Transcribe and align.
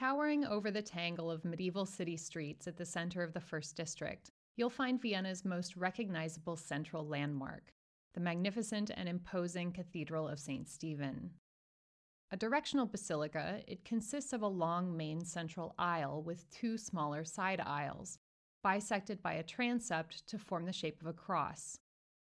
Towering 0.00 0.46
over 0.46 0.70
the 0.70 0.80
tangle 0.80 1.30
of 1.30 1.44
medieval 1.44 1.84
city 1.84 2.16
streets 2.16 2.66
at 2.66 2.78
the 2.78 2.86
center 2.86 3.22
of 3.22 3.34
the 3.34 3.40
First 3.40 3.76
District, 3.76 4.30
you'll 4.56 4.70
find 4.70 4.98
Vienna's 4.98 5.44
most 5.44 5.76
recognizable 5.76 6.56
central 6.56 7.06
landmark, 7.06 7.74
the 8.14 8.20
magnificent 8.20 8.90
and 8.96 9.10
imposing 9.10 9.72
Cathedral 9.72 10.26
of 10.26 10.40
St. 10.40 10.66
Stephen. 10.66 11.32
A 12.30 12.38
directional 12.38 12.86
basilica, 12.86 13.60
it 13.68 13.84
consists 13.84 14.32
of 14.32 14.40
a 14.40 14.46
long 14.46 14.96
main 14.96 15.22
central 15.22 15.74
aisle 15.78 16.22
with 16.22 16.48
two 16.48 16.78
smaller 16.78 17.22
side 17.22 17.60
aisles, 17.60 18.16
bisected 18.64 19.22
by 19.22 19.34
a 19.34 19.42
transept 19.42 20.26
to 20.28 20.38
form 20.38 20.64
the 20.64 20.72
shape 20.72 21.02
of 21.02 21.08
a 21.08 21.12
cross. 21.12 21.78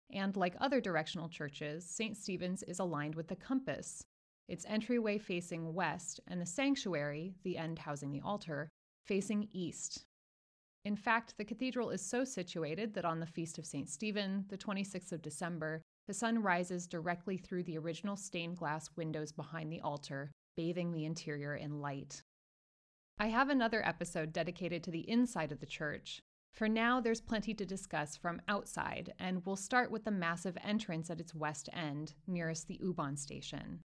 And 0.10 0.38
like 0.38 0.56
other 0.62 0.80
directional 0.80 1.28
churches, 1.28 1.84
St. 1.84 2.16
Stephen's 2.16 2.64
is 2.64 2.80
aligned 2.80 3.16
with 3.16 3.28
the 3.28 3.36
compass, 3.36 4.06
its 4.48 4.66
entryway 4.68 5.18
facing 5.18 5.74
west, 5.74 6.20
and 6.28 6.42
the 6.42 6.46
sanctuary, 6.46 7.36
the 7.44 7.58
end 7.58 7.80
housing 7.80 8.12
the 8.12 8.22
altar, 8.22 8.70
facing 9.06 9.48
east. 9.52 10.06
In 10.84 10.96
fact, 10.96 11.36
the 11.38 11.46
cathedral 11.46 11.90
is 11.90 12.02
so 12.02 12.24
situated 12.24 12.94
that 12.94 13.06
on 13.06 13.20
the 13.20 13.26
feast 13.26 13.58
of 13.58 13.66
St. 13.66 13.90
Stephen, 13.90 14.46
the 14.50 14.58
26th 14.58 15.12
of 15.12 15.22
December, 15.22 15.82
the 16.08 16.14
sun 16.14 16.44
rises 16.44 16.86
directly 16.86 17.38
through 17.38 17.64
the 17.64 17.78
original 17.78 18.16
stained 18.16 18.58
glass 18.58 18.90
windows 18.96 19.32
behind 19.32 19.72
the 19.72 19.82
altar, 19.82 20.32
bathing 20.56 20.92
the 20.92 21.06
interior 21.06 21.56
in 21.56 21.82
light. 21.82 22.22
I 23.18 23.28
have 23.28 23.50
another 23.50 23.84
episode 23.84 24.32
dedicated 24.32 24.84
to 24.84 24.92
the 24.92 25.10
inside 25.10 25.52
of 25.52 25.60
the 25.60 25.66
church. 25.66 26.20
For 26.54 26.70
now, 26.70 27.02
there's 27.02 27.22
plenty 27.22 27.54
to 27.56 27.66
discuss 27.66 28.16
from 28.16 28.42
outside, 28.48 29.14
and 29.20 29.46
we'll 29.46 29.56
start 29.56 29.90
with 29.90 30.06
the 30.06 30.12
massive 30.12 30.58
entrance 30.64 31.10
at 31.10 31.20
its 31.20 31.34
west 31.34 31.68
end, 31.74 32.14
nearest 32.28 32.68
the 32.68 32.80
U-Bahn 32.82 33.18
station. 33.18 33.82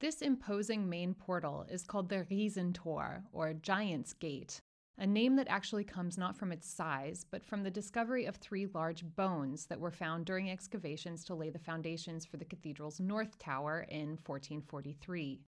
This 0.00 0.22
imposing 0.22 0.88
main 0.88 1.12
portal 1.12 1.66
is 1.68 1.82
called 1.82 2.08
the 2.08 2.24
Riesentor, 2.30 3.24
or 3.32 3.52
Giant's 3.52 4.12
Gate, 4.12 4.60
a 4.96 5.04
name 5.04 5.34
that 5.34 5.48
actually 5.48 5.82
comes 5.82 6.16
not 6.16 6.36
from 6.36 6.52
its 6.52 6.68
size, 6.70 7.26
but 7.28 7.44
from 7.44 7.64
the 7.64 7.70
discovery 7.70 8.24
of 8.24 8.36
three 8.36 8.66
large 8.66 9.04
bones 9.16 9.66
that 9.66 9.80
were 9.80 9.90
found 9.90 10.24
during 10.24 10.50
excavations 10.50 11.24
to 11.24 11.34
lay 11.34 11.50
the 11.50 11.58
foundations 11.58 12.24
for 12.24 12.36
the 12.36 12.44
cathedral's 12.44 13.00
north 13.00 13.40
tower 13.40 13.86
in 13.88 14.10
1443. 14.24 15.42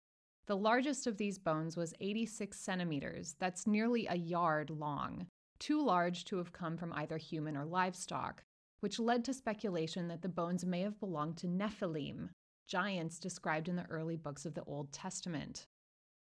The 0.46 0.56
largest 0.56 1.08
of 1.08 1.18
these 1.18 1.38
bones 1.38 1.76
was 1.76 1.94
86 2.00 2.58
centimeters, 2.58 3.36
that's 3.40 3.68
nearly 3.68 4.08
a 4.08 4.16
yard 4.16 4.70
long, 4.70 5.28
too 5.60 5.84
large 5.84 6.24
to 6.24 6.38
have 6.38 6.54
come 6.54 6.78
from 6.78 6.94
either 6.94 7.18
human 7.18 7.58
or 7.58 7.66
livestock, 7.66 8.46
which 8.80 8.98
led 8.98 9.26
to 9.26 9.34
speculation 9.34 10.08
that 10.08 10.22
the 10.22 10.30
bones 10.30 10.64
may 10.64 10.84
have 10.84 11.02
belonged 11.02 11.36
to 11.38 11.48
Nephilim, 11.48 12.30
giants 12.68 13.18
described 13.20 13.70
in 13.70 13.76
the 13.76 13.90
early 13.90 14.18
books 14.18 14.46
of 14.46 14.54
the 14.54 14.64
Old 14.66 14.92
Testament. 14.92 15.68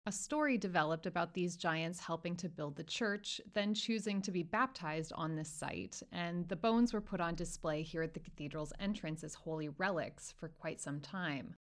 A 0.06 0.12
story 0.12 0.58
developed 0.58 1.06
about 1.06 1.32
these 1.32 1.56
giants 1.56 1.98
helping 1.98 2.36
to 2.36 2.50
build 2.50 2.76
the 2.76 2.84
church, 2.84 3.40
then 3.54 3.72
choosing 3.72 4.20
to 4.20 4.30
be 4.30 4.42
baptized 4.42 5.14
on 5.14 5.34
this 5.34 5.48
site, 5.48 6.02
and 6.12 6.46
the 6.48 6.56
bones 6.56 6.92
were 6.92 7.00
put 7.00 7.22
on 7.22 7.34
display 7.34 7.82
here 7.82 8.02
at 8.02 8.12
the 8.12 8.20
cathedral's 8.20 8.74
entrance 8.78 9.24
as 9.24 9.32
holy 9.32 9.70
relics 9.70 10.30
for 10.30 10.48
quite 10.48 10.78
some 10.78 11.00
time, 11.00 11.54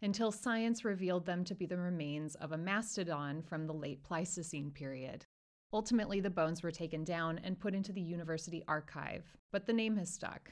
until 0.00 0.32
science 0.32 0.82
revealed 0.82 1.26
them 1.26 1.44
to 1.44 1.54
be 1.54 1.66
the 1.66 1.76
remains 1.76 2.36
of 2.36 2.52
a 2.52 2.56
mastodon 2.56 3.42
from 3.42 3.66
the 3.66 3.74
late 3.74 4.02
Pleistocene 4.02 4.70
period. 4.70 5.26
Ultimately, 5.70 6.20
the 6.20 6.30
bones 6.30 6.62
were 6.62 6.70
taken 6.70 7.04
down 7.04 7.38
and 7.44 7.60
put 7.60 7.74
into 7.74 7.92
the 7.92 8.00
university 8.00 8.64
archive, 8.66 9.36
but 9.52 9.66
the 9.66 9.74
name 9.74 9.98
has 9.98 10.08
stuck. 10.08 10.50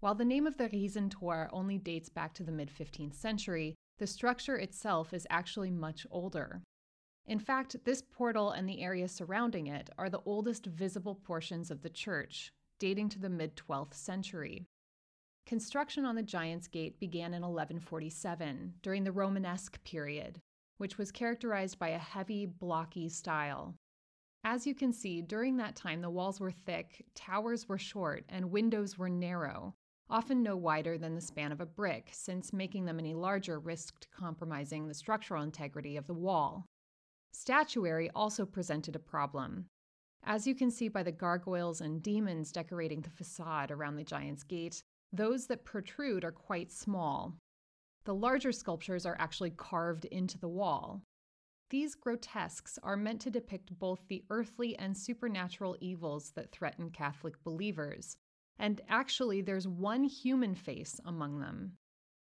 While 0.00 0.14
the 0.14 0.26
name 0.26 0.46
of 0.46 0.58
the 0.58 0.68
Riesentor 0.68 1.48
only 1.52 1.78
dates 1.78 2.10
back 2.10 2.34
to 2.34 2.44
the 2.44 2.52
mid 2.52 2.70
15th 2.70 3.14
century, 3.14 3.74
the 3.98 4.06
structure 4.06 4.56
itself 4.56 5.14
is 5.14 5.26
actually 5.30 5.70
much 5.70 6.06
older. 6.10 6.62
In 7.26 7.38
fact, 7.38 7.76
this 7.84 8.02
portal 8.02 8.50
and 8.50 8.68
the 8.68 8.82
area 8.82 9.08
surrounding 9.08 9.68
it 9.68 9.88
are 9.96 10.10
the 10.10 10.20
oldest 10.26 10.66
visible 10.66 11.14
portions 11.14 11.70
of 11.70 11.80
the 11.80 11.88
church, 11.88 12.52
dating 12.78 13.08
to 13.08 13.18
the 13.18 13.30
mid 13.30 13.56
12th 13.56 13.94
century. 13.94 14.66
Construction 15.46 16.04
on 16.04 16.14
the 16.14 16.22
Giant's 16.22 16.68
Gate 16.68 17.00
began 17.00 17.32
in 17.32 17.40
1147, 17.40 18.74
during 18.82 19.02
the 19.02 19.12
Romanesque 19.12 19.82
period, 19.82 20.40
which 20.76 20.98
was 20.98 21.10
characterized 21.10 21.78
by 21.78 21.88
a 21.88 21.98
heavy, 21.98 22.44
blocky 22.44 23.08
style. 23.08 23.74
As 24.44 24.66
you 24.66 24.74
can 24.74 24.92
see, 24.92 25.22
during 25.22 25.56
that 25.56 25.74
time 25.74 26.02
the 26.02 26.10
walls 26.10 26.38
were 26.38 26.50
thick, 26.50 27.06
towers 27.14 27.66
were 27.66 27.78
short, 27.78 28.24
and 28.28 28.50
windows 28.50 28.98
were 28.98 29.08
narrow, 29.08 29.74
often 30.08 30.42
no 30.42 30.56
wider 30.56 30.96
than 30.96 31.14
the 31.14 31.20
span 31.20 31.52
of 31.52 31.60
a 31.60 31.66
brick, 31.66 32.10
since 32.12 32.52
making 32.52 32.84
them 32.84 32.98
any 32.98 33.14
larger 33.14 33.58
risked 33.58 34.08
compromising 34.10 34.86
the 34.86 34.94
structural 34.94 35.42
integrity 35.42 35.96
of 35.96 36.06
the 36.06 36.14
wall. 36.14 36.66
Statuary 37.32 38.08
also 38.14 38.46
presented 38.46 38.96
a 38.96 39.00
problem. 39.00 39.66
As 40.24 40.46
you 40.46 40.54
can 40.54 40.70
see 40.70 40.88
by 40.88 41.02
the 41.02 41.12
gargoyles 41.12 41.80
and 41.80 42.02
demons 42.02 42.50
decorating 42.50 43.00
the 43.00 43.10
facade 43.10 43.70
around 43.70 43.96
the 43.96 44.04
Giant's 44.04 44.42
Gate, 44.42 44.82
those 45.12 45.46
that 45.46 45.64
protrude 45.64 46.24
are 46.24 46.32
quite 46.32 46.72
small. 46.72 47.34
The 48.04 48.14
larger 48.14 48.52
sculptures 48.52 49.06
are 49.06 49.16
actually 49.18 49.50
carved 49.50 50.04
into 50.06 50.38
the 50.38 50.48
wall. 50.48 51.02
These 51.70 51.96
grotesques 51.96 52.78
are 52.82 52.96
meant 52.96 53.20
to 53.22 53.30
depict 53.30 53.76
both 53.78 54.06
the 54.06 54.24
earthly 54.30 54.76
and 54.78 54.96
supernatural 54.96 55.76
evils 55.80 56.30
that 56.36 56.52
threaten 56.52 56.90
Catholic 56.90 57.42
believers, 57.42 58.16
and 58.58 58.80
actually, 58.88 59.42
there's 59.42 59.68
one 59.68 60.04
human 60.04 60.54
face 60.54 61.00
among 61.04 61.40
them. 61.40 61.76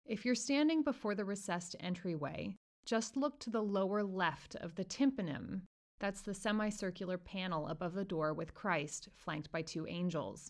If 0.05 0.25
you're 0.25 0.35
standing 0.35 0.83
before 0.83 1.15
the 1.15 1.25
recessed 1.25 1.75
entryway, 1.79 2.55
just 2.85 3.17
look 3.17 3.39
to 3.41 3.49
the 3.49 3.61
lower 3.61 4.03
left 4.03 4.55
of 4.55 4.75
the 4.75 4.83
tympanum. 4.83 5.63
That's 5.99 6.21
the 6.21 6.33
semicircular 6.33 7.17
panel 7.17 7.67
above 7.67 7.93
the 7.93 8.05
door 8.05 8.33
with 8.33 8.53
Christ, 8.53 9.09
flanked 9.15 9.51
by 9.51 9.61
two 9.61 9.85
angels. 9.87 10.49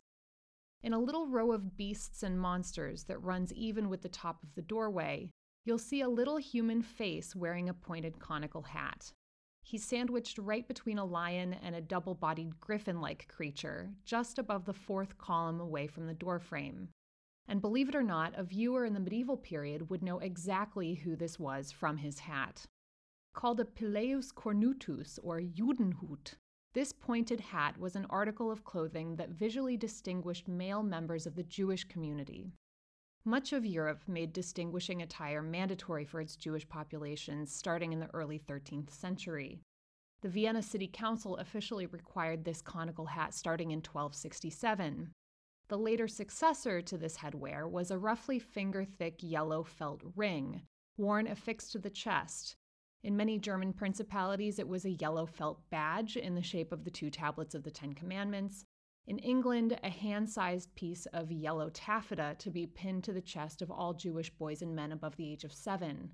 In 0.84 0.94
a 0.94 1.00
little 1.00 1.28
row 1.28 1.52
of 1.52 1.76
beasts 1.76 2.22
and 2.22 2.40
monsters 2.40 3.06
that 3.06 3.24
runs 3.24 3.52
even 3.54 3.90
with 3.90 4.04
the 4.04 4.10
top 4.10 4.44
of 4.44 4.54
the 4.56 4.62
doorway, 4.62 5.32
you'll 5.66 5.80
see 5.80 6.02
a 6.02 6.10
little 6.10 6.38
human 6.38 6.82
face 6.82 7.36
wearing 7.36 7.68
a 7.68 7.74
pointed 7.74 8.20
conical 8.20 8.62
hat. 8.62 9.12
He's 9.70 9.84
sandwiched 9.84 10.38
right 10.38 10.66
between 10.66 10.98
a 10.98 11.04
lion 11.04 11.54
and 11.54 11.76
a 11.76 11.82
double 11.82 12.16
bodied 12.16 12.62
griffin 12.62 13.02
like 13.02 13.28
creature, 13.28 13.92
just 14.06 14.40
above 14.40 14.64
the 14.64 14.72
fourth 14.72 15.18
column 15.18 15.60
away 15.60 15.88
from 15.88 16.08
the 16.08 16.14
doorframe. 16.14 16.88
And 17.50 17.60
believe 17.60 17.90
it 17.90 17.96
or 17.96 18.02
not, 18.02 18.32
a 18.38 18.46
viewer 18.46 18.86
in 18.86 18.94
the 18.94 19.02
medieval 19.02 19.36
period 19.36 19.90
would 19.90 20.02
know 20.02 20.20
exactly 20.20 20.94
who 20.94 21.18
this 21.18 21.38
was 21.38 21.74
from 21.74 21.98
his 21.98 22.20
hat. 22.20 22.66
Called 23.34 23.60
a 23.60 23.66
pileus 23.66 24.32
cornutus 24.32 25.20
or 25.22 25.42
Judenhut, 25.42 26.36
this 26.74 26.94
pointed 26.94 27.42
hat 27.42 27.78
was 27.78 27.98
an 27.98 28.08
article 28.10 28.50
of 28.50 28.64
clothing 28.64 29.18
that 29.18 29.32
visually 29.32 29.76
distinguished 29.76 30.48
male 30.48 30.82
members 30.82 31.28
of 31.28 31.36
the 31.36 31.44
Jewish 31.44 31.84
community, 31.84 32.54
much 33.28 33.52
of 33.52 33.66
Europe 33.66 34.02
made 34.08 34.32
distinguishing 34.32 35.02
attire 35.02 35.42
mandatory 35.42 36.06
for 36.06 36.22
its 36.22 36.38
Jewish 36.38 36.68
populations 36.68 37.54
starting 37.54 37.92
in 37.92 38.00
the 38.00 38.10
early 38.14 38.40
13th 38.40 38.90
century. 38.90 39.60
The 40.22 40.30
Vienna 40.30 40.64
City 40.64 40.90
Council 40.92 41.36
officially 41.36 41.86
required 41.86 42.46
this 42.46 42.62
conical 42.62 43.06
hat 43.06 43.34
starting 43.34 43.72
in 43.72 43.80
1267. 43.80 45.12
The 45.68 45.78
later 45.78 46.08
successor 46.08 46.82
to 46.82 46.98
this 46.98 47.18
headwear 47.18 47.70
was 47.70 47.92
a 47.92 47.98
roughly 47.98 48.40
finger 48.40 48.86
thick 48.86 49.16
yellow 49.20 49.62
felt 49.62 50.02
ring, 50.16 50.62
worn 50.98 51.28
affixed 51.28 51.74
to 51.74 51.80
the 51.80 51.90
chest. 51.90 52.56
In 53.04 53.18
many 53.18 53.38
German 53.38 53.74
principalities, 53.74 54.58
it 54.58 54.68
was 54.68 54.86
a 54.86 54.92
yellow 54.92 55.26
felt 55.26 55.70
badge 55.70 56.16
in 56.16 56.34
the 56.34 56.42
shape 56.42 56.72
of 56.72 56.86
the 56.86 56.92
two 56.92 57.10
tablets 57.10 57.54
of 57.54 57.64
the 57.64 57.72
Ten 57.72 57.94
Commandments, 57.94 58.64
in 59.08 59.20
England, 59.20 59.80
a 59.84 59.90
hand 59.90 60.30
sized 60.30 60.76
piece 60.76 61.06
of 61.08 61.32
yellow 61.32 61.70
taffeta 61.70 62.36
to 62.40 62.52
be 62.52 62.68
pinned 62.68 63.06
to 63.06 63.14
the 63.14 63.22
chest 63.22 63.62
of 63.62 63.72
all 63.72 63.94
Jewish 63.94 64.30
boys 64.32 64.62
and 64.62 64.76
men 64.76 64.92
above 64.92 65.16
the 65.16 65.32
age 65.32 65.46
of 65.46 65.54
seven. 65.54 66.12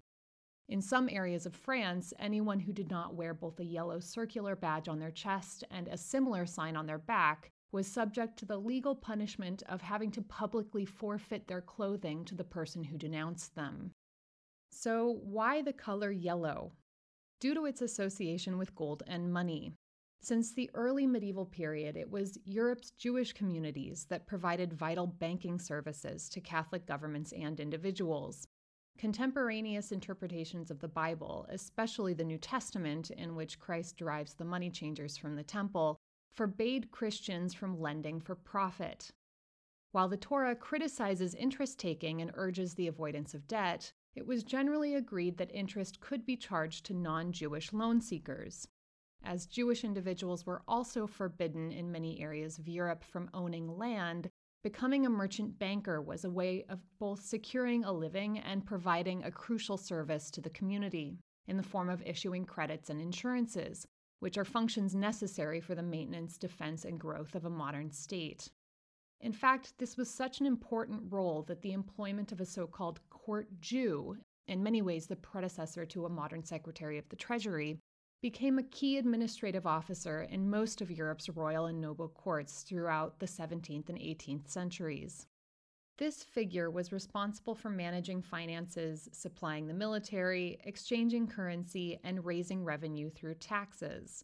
In 0.70 0.82
some 0.82 1.10
areas 1.10 1.46
of 1.46 1.56
France, 1.56 2.14
anyone 2.20 2.60
who 2.60 2.72
did 2.72 2.90
not 2.90 3.16
wear 3.16 3.34
both 3.34 3.60
a 3.60 3.66
yellow 3.66 4.00
circular 4.00 4.56
badge 4.56 4.88
on 4.88 5.00
their 5.00 5.12
chest 5.12 5.64
and 5.72 5.88
a 5.88 5.98
similar 5.98 6.46
sign 6.46 6.76
on 6.76 6.86
their 6.86 7.00
back 7.00 7.50
was 7.72 7.88
subject 7.88 8.38
to 8.38 8.46
the 8.46 8.58
legal 8.58 8.96
punishment 8.96 9.64
of 9.68 9.82
having 9.82 10.12
to 10.12 10.22
publicly 10.22 10.86
forfeit 10.86 11.48
their 11.48 11.62
clothing 11.62 12.24
to 12.26 12.36
the 12.36 12.44
person 12.44 12.84
who 12.84 12.98
denounced 12.98 13.56
them. 13.56 13.92
So, 14.72 15.20
why 15.24 15.64
the 15.64 15.74
color 15.74 16.12
yellow? 16.12 16.74
Due 17.40 17.56
to 17.56 17.66
its 17.66 17.82
association 17.82 18.58
with 18.58 18.76
gold 18.76 19.04
and 19.08 19.34
money. 19.34 19.74
Since 20.24 20.54
the 20.54 20.72
early 20.74 21.06
medieval 21.06 21.46
period, 21.46 21.98
it 21.98 22.10
was 22.10 22.40
Europe's 22.46 22.92
Jewish 22.92 23.34
communities 23.34 24.06
that 24.06 24.26
provided 24.26 24.72
vital 24.72 25.06
banking 25.06 25.60
services 25.60 26.30
to 26.30 26.40
Catholic 26.40 26.86
governments 26.86 27.34
and 27.34 27.60
individuals. 27.60 28.48
Contemporaneous 28.98 29.92
interpretations 29.92 30.72
of 30.72 30.80
the 30.80 30.88
Bible, 30.88 31.46
especially 31.50 32.14
the 32.14 32.24
New 32.24 32.38
Testament, 32.38 33.12
in 33.12 33.36
which 33.36 33.60
Christ 33.60 33.98
derives 33.98 34.34
the 34.34 34.46
money 34.46 34.70
changers 34.70 35.18
from 35.18 35.36
the 35.36 35.44
temple, 35.44 36.00
forbade 36.32 36.90
Christians 36.90 37.54
from 37.54 37.82
lending 37.82 38.22
for 38.22 38.34
profit. 38.34 39.12
While 39.92 40.08
the 40.08 40.16
Torah 40.16 40.56
criticizes 40.56 41.36
interest 41.36 41.80
taking 41.80 42.22
and 42.22 42.32
urges 42.36 42.76
the 42.76 42.88
avoidance 42.88 43.34
of 43.34 43.46
debt, 43.46 43.92
it 44.16 44.26
was 44.26 44.46
generally 44.46 44.96
agreed 44.96 45.36
that 45.36 45.54
interest 45.54 46.00
could 46.00 46.26
be 46.26 46.38
charged 46.38 46.86
to 46.86 46.94
non 46.94 47.34
Jewish 47.34 47.74
loan 47.74 48.00
seekers. 48.00 48.70
As 49.26 49.46
Jewish 49.46 49.86
individuals 49.86 50.46
were 50.46 50.64
also 50.68 51.08
forbidden 51.08 51.72
in 51.72 51.92
many 51.92 52.20
areas 52.20 52.60
of 52.60 52.68
Europe 52.68 53.06
from 53.06 53.30
owning 53.34 53.78
land, 53.78 54.30
becoming 54.64 55.06
a 55.06 55.10
merchant 55.10 55.58
banker 55.58 56.02
was 56.02 56.26
a 56.26 56.30
way 56.30 56.66
of 56.68 56.80
both 57.00 57.22
securing 57.22 57.86
a 57.86 57.92
living 57.92 58.40
and 58.40 58.66
providing 58.66 59.24
a 59.24 59.32
crucial 59.32 59.78
service 59.78 60.30
to 60.32 60.42
the 60.42 60.50
community 60.50 61.20
in 61.48 61.56
the 61.56 61.64
form 61.64 61.90
of 61.90 62.02
issuing 62.06 62.46
credits 62.46 62.90
and 62.90 63.00
insurances, 63.00 63.86
which 64.20 64.38
are 64.38 64.46
functions 64.46 64.94
necessary 64.94 65.62
for 65.62 65.74
the 65.74 65.82
maintenance, 65.82 66.38
defense, 66.38 66.84
and 66.84 67.00
growth 67.00 67.34
of 67.34 67.46
a 67.46 67.50
modern 67.50 67.92
state. 67.92 68.50
In 69.22 69.32
fact, 69.32 69.78
this 69.78 69.96
was 69.96 70.10
such 70.10 70.42
an 70.42 70.46
important 70.46 71.02
role 71.10 71.44
that 71.44 71.62
the 71.62 71.72
employment 71.72 72.34
of 72.34 72.42
a 72.42 72.46
so 72.46 72.68
called 72.68 73.00
court 73.10 73.48
Jew, 73.62 74.18
in 74.48 74.62
many 74.62 74.82
ways 74.82 75.08
the 75.08 75.16
predecessor 75.16 75.86
to 75.86 76.06
a 76.06 76.10
modern 76.10 76.44
Secretary 76.44 76.98
of 76.98 77.08
the 77.08 77.16
Treasury, 77.16 77.80
became 78.24 78.58
a 78.58 78.64
key 78.64 78.98
administrative 78.98 79.68
officer 79.68 80.22
in 80.22 80.50
most 80.50 80.80
of 80.80 80.90
Europe's 80.90 81.28
royal 81.28 81.66
and 81.66 81.82
noble 81.82 82.08
courts 82.08 82.62
throughout 82.62 83.20
the 83.20 83.26
17th 83.26 83.90
and 83.90 83.98
18th 83.98 84.48
centuries. 84.48 85.28
This 85.98 86.24
figure 86.24 86.72
was 86.72 86.94
responsible 86.94 87.54
for 87.54 87.70
managing 87.70 88.22
finances, 88.22 89.10
supplying 89.12 89.68
the 89.68 89.74
military, 89.74 90.58
exchanging 90.64 91.28
currency, 91.28 92.00
and 92.06 92.24
raising 92.24 92.64
revenue 92.64 93.10
through 93.10 93.36
taxes. 93.36 94.24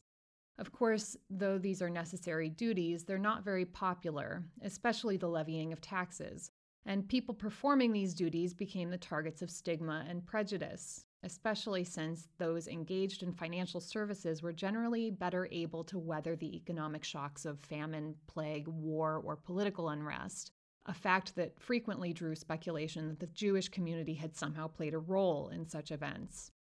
Of 0.58 0.72
course, 0.72 1.18
though 1.30 1.58
these 1.58 1.82
are 1.82 1.90
necessary 1.90 2.48
duties, 2.48 3.04
they're 3.04 3.18
not 3.18 3.44
very 3.44 3.66
popular, 3.66 4.46
especially 4.62 5.18
the 5.18 5.28
levying 5.28 5.74
of 5.74 5.82
taxes, 5.82 6.52
and 6.86 7.10
people 7.10 7.36
performing 7.36 7.92
these 7.92 8.14
duties 8.14 8.54
became 8.54 8.92
the 8.92 8.98
targets 8.98 9.42
of 9.42 9.52
stigma 9.52 10.06
and 10.08 10.26
prejudice, 10.26 11.04
especially 11.24 11.84
since 11.84 12.28
those 12.38 12.68
engaged 12.68 13.24
in 13.24 13.34
financial 13.34 13.82
services 13.82 14.42
were 14.42 14.54
generally 14.54 15.12
better 15.12 15.48
able 15.52 15.84
to 15.84 15.98
weather 15.98 16.36
the 16.36 16.56
economic 16.56 17.04
shocks 17.04 17.46
of 17.46 17.60
famine, 17.60 18.16
plague, 18.28 18.68
war, 18.68 19.22
or 19.26 19.36
political 19.36 19.90
unrest, 19.90 20.52
a 20.86 20.94
fact 20.94 21.36
that 21.36 21.60
frequently 21.60 22.14
drew 22.14 22.36
speculation 22.36 23.10
that 23.10 23.20
the 23.20 23.28
Jewish 23.28 23.70
community 23.70 24.14
had 24.14 24.36
somehow 24.36 24.68
played 24.68 24.94
a 24.94 25.00
role 25.00 25.50
in 25.50 25.68
such 25.68 25.92
events. 25.92 26.52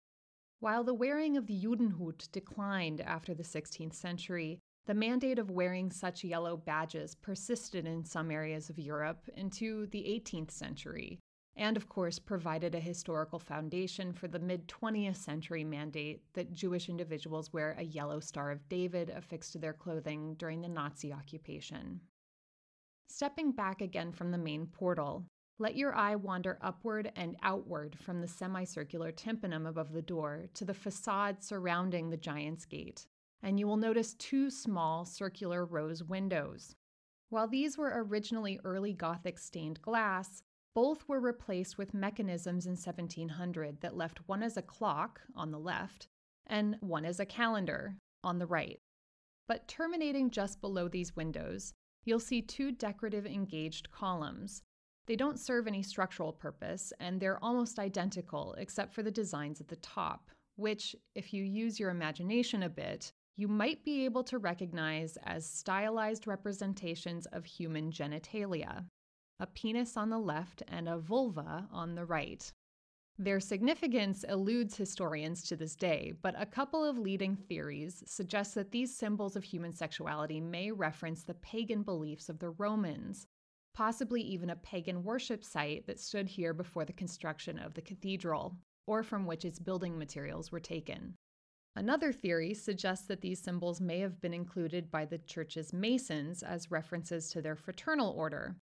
While 0.61 0.83
the 0.83 0.95
wearing 0.95 1.37
of 1.37 1.47
the 1.47 1.61
Judenhut 1.61 2.31
declined 2.33 3.01
after 3.01 3.33
the 3.33 3.45
16th 3.45 3.95
century, 3.95 4.59
the 4.87 4.95
mandate 4.95 5.39
of 5.39 5.51
wearing 5.51 5.93
such 5.93 6.25
yellow 6.25 6.57
badges 6.57 7.15
persisted 7.15 7.87
in 7.87 8.05
some 8.05 8.31
areas 8.31 8.69
of 8.69 8.79
Europe 8.79 9.29
into 9.37 9.87
the 9.89 10.01
18th 10.01 10.51
century, 10.51 11.21
and 11.59 11.77
of 11.77 11.89
course 11.89 12.19
provided 12.19 12.75
a 12.75 12.81
historical 12.81 13.39
foundation 13.39 14.13
for 14.13 14.29
the 14.29 14.39
mid 14.39 14.69
20th 14.69 15.17
century 15.17 15.65
mandate 15.65 16.23
that 16.33 16.55
Jewish 16.55 16.89
individuals 16.89 17.53
wear 17.53 17.75
a 17.77 17.83
yellow 17.83 18.21
Star 18.21 18.53
of 18.53 18.69
David 18.69 19.11
affixed 19.11 19.53
to 19.53 19.59
their 19.59 19.73
clothing 19.73 20.35
during 20.39 20.63
the 20.63 20.69
Nazi 20.69 21.13
occupation. 21.13 22.01
Stepping 23.09 23.51
back 23.51 23.81
again 23.81 24.13
from 24.13 24.31
the 24.31 24.39
main 24.39 24.67
portal, 24.67 25.27
let 25.59 25.77
your 25.77 25.95
eye 25.97 26.15
wander 26.15 26.59
upward 26.63 27.11
and 27.17 27.37
outward 27.43 27.99
from 27.99 28.21
the 28.21 28.29
semicircular 28.29 29.11
tympanum 29.11 29.67
above 29.67 29.93
the 29.93 30.03
door 30.03 30.47
to 30.55 30.65
the 30.65 30.75
facade 30.75 31.43
surrounding 31.43 32.11
the 32.11 32.17
Giant's 32.17 32.65
Gate, 32.65 33.09
and 33.43 33.59
you 33.59 33.67
will 33.67 33.77
notice 33.77 34.15
two 34.15 34.51
small 34.51 35.05
circular 35.05 35.65
rose 35.65 36.05
windows. 36.05 36.77
While 37.31 37.49
these 37.49 37.77
were 37.77 38.05
originally 38.05 38.61
early 38.63 38.93
Gothic 38.93 39.39
stained 39.39 39.83
glass, 39.83 40.45
both 40.79 41.09
were 41.09 41.19
replaced 41.19 41.77
with 41.77 41.93
mechanisms 41.93 42.65
in 42.65 42.75
1700 42.77 43.81
that 43.81 43.97
left 43.97 44.21
one 44.29 44.45
as 44.45 44.57
a 44.57 44.63
clock 44.63 45.21
on 45.35 45.51
the 45.51 45.59
left 45.59 46.07
and 46.47 46.77
one 46.79 47.05
as 47.05 47.19
a 47.19 47.27
calendar 47.27 47.97
on 48.23 48.39
the 48.39 48.47
right. 48.47 48.79
But 49.49 49.67
terminating 49.67 50.31
just 50.31 50.61
below 50.61 50.87
these 50.87 51.17
windows, 51.17 51.73
you'll 52.05 52.21
see 52.21 52.41
two 52.41 52.71
decorative 52.71 53.27
engaged 53.27 53.91
columns, 53.91 54.63
they 55.09 55.17
don't 55.17 55.41
serve 55.41 55.67
any 55.67 55.83
structural 55.83 56.33
purpose, 56.33 56.93
and 57.01 57.19
they're 57.19 57.43
almost 57.43 57.81
identical 57.81 58.55
except 58.57 58.95
for 58.95 59.03
the 59.03 59.11
designs 59.11 59.61
at 59.61 59.67
the 59.67 59.75
top, 59.77 60.31
which, 60.55 60.95
if 61.17 61.35
you 61.35 61.43
use 61.43 61.81
your 61.81 61.91
imagination 61.91 62.63
a 62.63 62.69
bit, 62.69 63.11
you 63.37 63.49
might 63.49 63.85
be 63.85 64.05
able 64.05 64.23
to 64.23 64.39
recognize 64.39 65.19
as 65.25 65.45
stylized 65.45 66.29
representations 66.29 67.27
of 67.33 67.45
human 67.45 67.91
genitalia 67.91 68.85
a 69.41 69.47
penis 69.47 69.97
on 69.97 70.11
the 70.11 70.19
left 70.19 70.63
and 70.69 70.89
a 70.89 70.99
vulva 70.99 71.69
on 71.73 71.95
the 71.95 72.05
right. 72.05 72.53
Their 73.21 73.41
significance 73.41 74.25
eludes 74.29 74.77
historians 74.77 75.43
to 75.45 75.57
this 75.57 75.75
day, 75.75 76.13
but 76.23 76.35
a 76.41 76.47
couple 76.47 76.85
of 76.85 76.99
leading 76.99 77.35
theories 77.35 78.05
suggest 78.07 78.55
that 78.55 78.71
these 78.71 78.97
symbols 78.97 79.35
of 79.35 79.43
human 79.43 79.73
sexuality 79.73 80.41
may 80.41 80.71
reference 80.71 81.23
the 81.23 81.35
pagan 81.35 81.83
beliefs 81.83 82.29
of 82.29 82.39
the 82.39 82.51
Romans, 82.51 83.27
possibly 83.75 84.23
even 84.23 84.51
a 84.51 84.57
pagan 84.57 85.03
worship 85.03 85.45
site 85.45 85.87
that 85.87 85.99
stood 85.99 86.29
here 86.29 86.53
before 86.53 86.85
the 86.85 86.93
construction 86.93 87.59
of 87.59 87.75
the 87.75 87.83
cathedral, 87.83 88.57
or 88.87 89.03
from 89.03 89.27
which 89.27 89.45
its 89.45 89.59
building 89.59 89.99
materials 89.99 90.53
were 90.53 90.61
taken. 90.61 91.15
Another 91.75 92.13
theory 92.13 92.55
suggests 92.55 93.07
that 93.07 93.21
these 93.21 93.41
symbols 93.41 93.81
may 93.81 94.01
have 94.01 94.21
been 94.21 94.35
included 94.35 94.91
by 94.91 95.05
the 95.05 95.19
church's 95.19 95.73
masons 95.73 96.43
as 96.43 96.71
references 96.71 97.29
to 97.31 97.43
their 97.43 97.57
fraternal 97.57 98.11
order. 98.13 98.57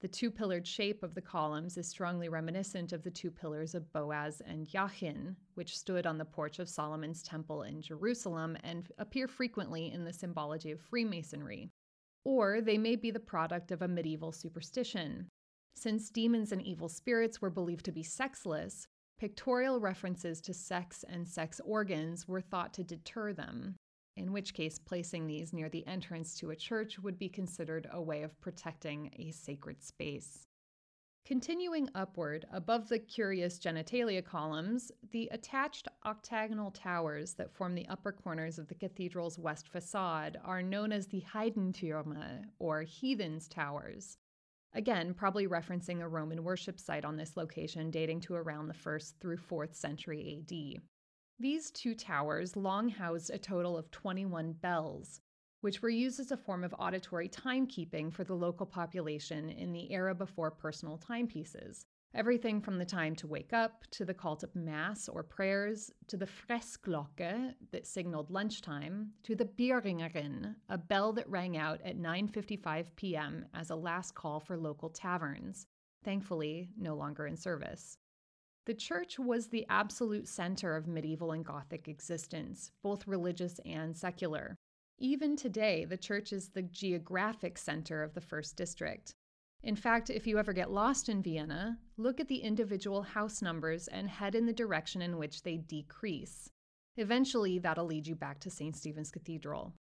The 0.00 0.08
two 0.08 0.30
pillared 0.30 0.66
shape 0.66 1.02
of 1.02 1.14
the 1.14 1.22
columns 1.22 1.76
is 1.76 1.88
strongly 1.88 2.28
reminiscent 2.28 2.92
of 2.92 3.02
the 3.02 3.10
two 3.10 3.30
pillars 3.30 3.74
of 3.74 3.92
Boaz 3.92 4.42
and 4.44 4.66
Jachin, 4.66 5.36
which 5.54 5.78
stood 5.78 6.06
on 6.06 6.18
the 6.18 6.24
porch 6.24 6.58
of 6.58 6.68
Solomon's 6.68 7.22
temple 7.22 7.62
in 7.62 7.80
Jerusalem 7.80 8.56
and 8.62 8.90
appear 8.98 9.26
frequently 9.26 9.90
in 9.90 10.04
the 10.04 10.12
symbology 10.12 10.70
of 10.70 10.80
Freemasonry 10.80 11.70
or 12.26 12.60
they 12.60 12.76
may 12.76 12.96
be 12.96 13.12
the 13.12 13.20
product 13.20 13.70
of 13.70 13.82
a 13.82 13.88
medieval 13.88 14.32
superstition. 14.32 15.28
Since 15.76 16.10
demons 16.10 16.50
and 16.50 16.60
evil 16.60 16.88
spirits 16.88 17.40
were 17.40 17.50
believed 17.50 17.84
to 17.84 17.92
be 17.92 18.02
sexless, 18.02 18.88
pictorial 19.20 19.78
references 19.78 20.40
to 20.40 20.52
sex 20.52 21.04
and 21.08 21.28
sex 21.28 21.60
organs 21.64 22.26
were 22.26 22.40
thought 22.40 22.74
to 22.74 22.82
deter 22.82 23.32
them, 23.32 23.76
in 24.16 24.32
which 24.32 24.54
case, 24.54 24.78
placing 24.78 25.26
these 25.26 25.52
near 25.52 25.68
the 25.68 25.86
entrance 25.86 26.34
to 26.38 26.50
a 26.50 26.56
church 26.56 26.98
would 26.98 27.18
be 27.18 27.28
considered 27.28 27.86
a 27.92 28.00
way 28.00 28.22
of 28.22 28.40
protecting 28.40 29.10
a 29.18 29.30
sacred 29.30 29.82
space. 29.82 30.46
Continuing 31.26 31.88
upward, 31.96 32.46
above 32.52 32.88
the 32.88 33.00
curious 33.00 33.58
genitalia 33.58 34.24
columns, 34.24 34.92
the 35.10 35.28
attached 35.32 35.88
octagonal 36.04 36.70
towers 36.70 37.34
that 37.34 37.52
form 37.52 37.74
the 37.74 37.88
upper 37.88 38.12
corners 38.12 38.60
of 38.60 38.68
the 38.68 38.76
cathedral's 38.76 39.36
west 39.36 39.68
facade 39.68 40.38
are 40.44 40.62
known 40.62 40.92
as 40.92 41.08
the 41.08 41.24
Heidentürme, 41.34 42.44
or 42.60 42.82
Heathens 42.82 43.48
Towers. 43.48 44.18
Again, 44.72 45.14
probably 45.14 45.48
referencing 45.48 46.00
a 46.00 46.08
Roman 46.08 46.44
worship 46.44 46.78
site 46.78 47.04
on 47.04 47.16
this 47.16 47.36
location 47.36 47.90
dating 47.90 48.20
to 48.20 48.34
around 48.34 48.68
the 48.68 48.74
1st 48.74 49.14
through 49.20 49.38
4th 49.38 49.74
century 49.74 50.38
AD. 50.38 50.82
These 51.38 51.70
two 51.70 51.94
towers 51.94 52.56
long 52.56 52.88
housed 52.88 53.30
a 53.30 53.36
total 53.38 53.76
of 53.76 53.90
21 53.90 54.54
bells, 54.54 55.20
which 55.60 55.82
were 55.82 55.90
used 55.90 56.18
as 56.18 56.30
a 56.30 56.36
form 56.36 56.64
of 56.64 56.74
auditory 56.78 57.28
timekeeping 57.28 58.10
for 58.10 58.24
the 58.24 58.34
local 58.34 58.64
population 58.64 59.50
in 59.50 59.72
the 59.74 59.92
era 59.92 60.14
before 60.14 60.50
personal 60.50 60.96
timepieces. 60.96 61.84
Everything 62.14 62.62
from 62.62 62.78
the 62.78 62.86
time 62.86 63.14
to 63.16 63.26
wake 63.26 63.52
up, 63.52 63.84
to 63.90 64.06
the 64.06 64.14
call 64.14 64.36
to 64.36 64.48
Mass 64.54 65.08
or 65.10 65.22
prayers, 65.22 65.90
to 66.06 66.16
the 66.16 66.26
Fressglocke 66.26 67.54
that 67.70 67.86
signaled 67.86 68.30
lunchtime, 68.30 69.12
to 69.24 69.36
the 69.36 69.44
Bierringerin, 69.44 70.54
a 70.70 70.78
bell 70.78 71.12
that 71.12 71.28
rang 71.28 71.58
out 71.58 71.82
at 71.84 71.98
9.55 71.98 72.86
p.m. 72.96 73.44
as 73.52 73.68
a 73.68 73.76
last 73.76 74.14
call 74.14 74.40
for 74.40 74.56
local 74.56 74.88
taverns, 74.88 75.66
thankfully 76.02 76.70
no 76.78 76.94
longer 76.94 77.26
in 77.26 77.36
service. 77.36 77.98
The 78.66 78.74
church 78.74 79.16
was 79.16 79.46
the 79.46 79.64
absolute 79.68 80.26
center 80.26 80.74
of 80.74 80.88
medieval 80.88 81.30
and 81.30 81.44
Gothic 81.44 81.86
existence, 81.86 82.72
both 82.82 83.06
religious 83.06 83.60
and 83.64 83.96
secular. 83.96 84.56
Even 84.98 85.36
today, 85.36 85.84
the 85.84 85.96
church 85.96 86.32
is 86.32 86.48
the 86.48 86.62
geographic 86.62 87.58
center 87.58 88.02
of 88.02 88.14
the 88.14 88.20
First 88.20 88.56
District. 88.56 89.12
In 89.62 89.76
fact, 89.76 90.10
if 90.10 90.26
you 90.26 90.36
ever 90.36 90.52
get 90.52 90.72
lost 90.72 91.08
in 91.08 91.22
Vienna, 91.22 91.78
look 91.96 92.18
at 92.18 92.26
the 92.26 92.38
individual 92.38 93.02
house 93.02 93.40
numbers 93.40 93.86
and 93.86 94.08
head 94.08 94.34
in 94.34 94.46
the 94.46 94.52
direction 94.52 95.00
in 95.00 95.16
which 95.16 95.44
they 95.44 95.58
decrease. 95.58 96.50
Eventually, 96.96 97.60
that'll 97.60 97.86
lead 97.86 98.08
you 98.08 98.16
back 98.16 98.40
to 98.40 98.50
St. 98.50 98.74
Stephen's 98.74 99.12
Cathedral. 99.12 99.74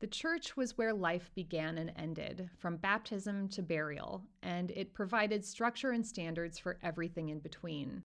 The 0.00 0.08
church 0.08 0.56
was 0.56 0.76
where 0.76 0.92
life 0.92 1.30
began 1.36 1.78
and 1.78 1.92
ended, 1.94 2.50
from 2.56 2.76
baptism 2.76 3.48
to 3.50 3.62
burial, 3.62 4.24
and 4.42 4.72
it 4.72 4.94
provided 4.94 5.44
structure 5.44 5.92
and 5.92 6.04
standards 6.04 6.58
for 6.58 6.78
everything 6.82 7.28
in 7.28 7.38
between. 7.38 8.02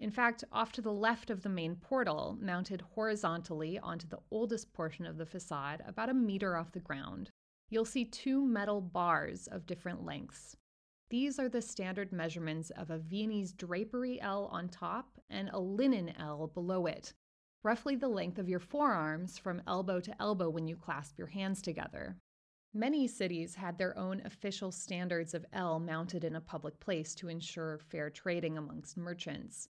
In 0.00 0.10
fact, 0.10 0.44
off 0.50 0.72
to 0.72 0.80
the 0.80 0.92
left 0.92 1.28
of 1.28 1.42
the 1.42 1.50
main 1.50 1.76
portal, 1.76 2.38
mounted 2.40 2.80
horizontally 2.80 3.78
onto 3.78 4.06
the 4.08 4.20
oldest 4.30 4.72
portion 4.72 5.04
of 5.04 5.18
the 5.18 5.26
facade, 5.26 5.82
about 5.86 6.08
a 6.08 6.14
meter 6.14 6.56
off 6.56 6.72
the 6.72 6.80
ground, 6.80 7.30
you'll 7.68 7.84
see 7.84 8.06
two 8.06 8.42
metal 8.42 8.80
bars 8.80 9.46
of 9.46 9.66
different 9.66 10.02
lengths. 10.02 10.56
These 11.10 11.38
are 11.38 11.50
the 11.50 11.60
standard 11.60 12.12
measurements 12.12 12.70
of 12.70 12.88
a 12.88 12.98
Viennese 12.98 13.52
drapery 13.52 14.18
ell 14.22 14.46
on 14.46 14.70
top 14.70 15.20
and 15.28 15.50
a 15.50 15.60
linen 15.60 16.14
ell 16.18 16.46
below 16.46 16.86
it, 16.86 17.12
roughly 17.62 17.94
the 17.94 18.08
length 18.08 18.38
of 18.38 18.48
your 18.48 18.58
forearms 18.58 19.36
from 19.36 19.60
elbow 19.66 20.00
to 20.00 20.16
elbow 20.18 20.48
when 20.48 20.66
you 20.66 20.76
clasp 20.76 21.18
your 21.18 21.26
hands 21.26 21.60
together. 21.60 22.16
Many 22.72 23.06
cities 23.06 23.56
had 23.56 23.76
their 23.76 23.98
own 23.98 24.22
official 24.24 24.72
standards 24.72 25.34
of 25.34 25.44
ell 25.52 25.78
mounted 25.78 26.24
in 26.24 26.36
a 26.36 26.40
public 26.40 26.80
place 26.80 27.14
to 27.16 27.28
ensure 27.28 27.78
fair 27.78 28.08
trading 28.08 28.56
amongst 28.56 28.96
merchants. 28.96 29.68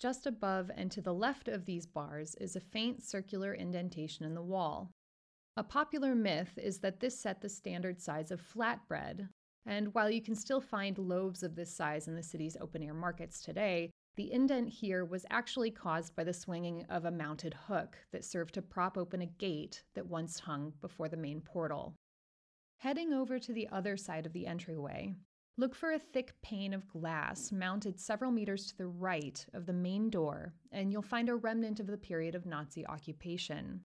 Just 0.00 0.26
above 0.26 0.70
and 0.74 0.90
to 0.92 1.02
the 1.02 1.12
left 1.12 1.46
of 1.46 1.66
these 1.66 1.84
bars 1.84 2.34
is 2.36 2.56
a 2.56 2.60
faint 2.60 3.02
circular 3.02 3.52
indentation 3.52 4.24
in 4.24 4.34
the 4.34 4.40
wall. 4.40 4.90
A 5.58 5.62
popular 5.62 6.14
myth 6.14 6.56
is 6.56 6.78
that 6.78 7.00
this 7.00 7.20
set 7.20 7.42
the 7.42 7.50
standard 7.50 8.00
size 8.00 8.30
of 8.30 8.40
flatbread, 8.40 9.28
and 9.66 9.92
while 9.92 10.10
you 10.10 10.22
can 10.22 10.34
still 10.34 10.62
find 10.62 10.96
loaves 10.96 11.42
of 11.42 11.54
this 11.54 11.76
size 11.76 12.08
in 12.08 12.14
the 12.14 12.22
city's 12.22 12.56
open 12.62 12.82
air 12.82 12.94
markets 12.94 13.42
today, 13.42 13.90
the 14.16 14.32
indent 14.32 14.70
here 14.70 15.04
was 15.04 15.26
actually 15.28 15.70
caused 15.70 16.16
by 16.16 16.24
the 16.24 16.32
swinging 16.32 16.86
of 16.88 17.04
a 17.04 17.10
mounted 17.10 17.52
hook 17.68 17.98
that 18.10 18.24
served 18.24 18.54
to 18.54 18.62
prop 18.62 18.96
open 18.96 19.20
a 19.20 19.26
gate 19.26 19.82
that 19.94 20.06
once 20.06 20.38
hung 20.40 20.72
before 20.80 21.10
the 21.10 21.16
main 21.16 21.42
portal. 21.42 21.94
Heading 22.78 23.12
over 23.12 23.38
to 23.38 23.52
the 23.52 23.68
other 23.68 23.98
side 23.98 24.24
of 24.24 24.32
the 24.32 24.46
entryway, 24.46 25.14
look 25.60 25.74
for 25.74 25.92
a 25.92 25.98
thick 25.98 26.32
pane 26.42 26.72
of 26.72 26.88
glass 26.88 27.52
mounted 27.52 28.00
several 28.00 28.32
meters 28.32 28.66
to 28.66 28.78
the 28.78 28.86
right 28.86 29.44
of 29.52 29.66
the 29.66 29.72
main 29.74 30.08
door, 30.08 30.54
and 30.72 30.90
you'll 30.90 31.02
find 31.02 31.28
a 31.28 31.36
remnant 31.36 31.78
of 31.78 31.86
the 31.86 31.98
period 31.98 32.34
of 32.34 32.46
Nazi 32.46 32.86
occupation. 32.86 33.82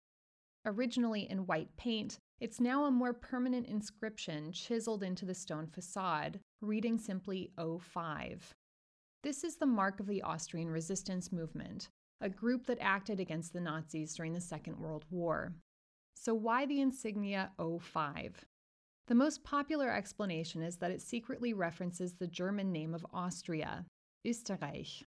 Originally 0.66 1.30
in 1.30 1.46
white 1.46 1.76
paint, 1.76 2.18
it's 2.40 2.62
now 2.62 2.86
a 2.86 2.92
more 2.92 3.14
permanent 3.14 3.68
inscription 3.68 4.54
chiseled 4.54 5.04
into 5.04 5.26
the 5.26 5.34
stone 5.34 5.68
facade, 5.68 6.40
reading 6.62 6.98
simply 6.98 7.52
05. 7.58 8.54
This 9.22 9.44
is 9.44 9.58
the 9.58 9.66
mark 9.66 10.00
of 10.00 10.08
the 10.08 10.22
Austrian 10.22 10.70
resistance 10.70 11.32
movement, 11.34 11.90
a 12.22 12.30
group 12.30 12.66
that 12.68 12.78
acted 12.80 13.20
against 13.20 13.52
the 13.52 13.60
Nazis 13.60 14.16
during 14.16 14.32
the 14.32 14.40
Second 14.40 14.80
World 14.80 15.04
War. 15.12 15.54
So, 16.16 16.34
why 16.34 16.66
the 16.66 16.80
insignia 16.80 17.52
05? 17.60 18.46
The 19.08 19.16
most 19.16 19.44
popular 19.44 19.92
explanation 19.92 20.64
is 20.64 20.78
that 20.78 20.90
it 20.90 21.00
secretly 21.00 21.54
references 21.54 22.16
the 22.16 22.26
German 22.26 22.72
name 22.72 22.96
of 22.96 23.06
Austria, 23.14 23.86
Österreich. 24.26 25.04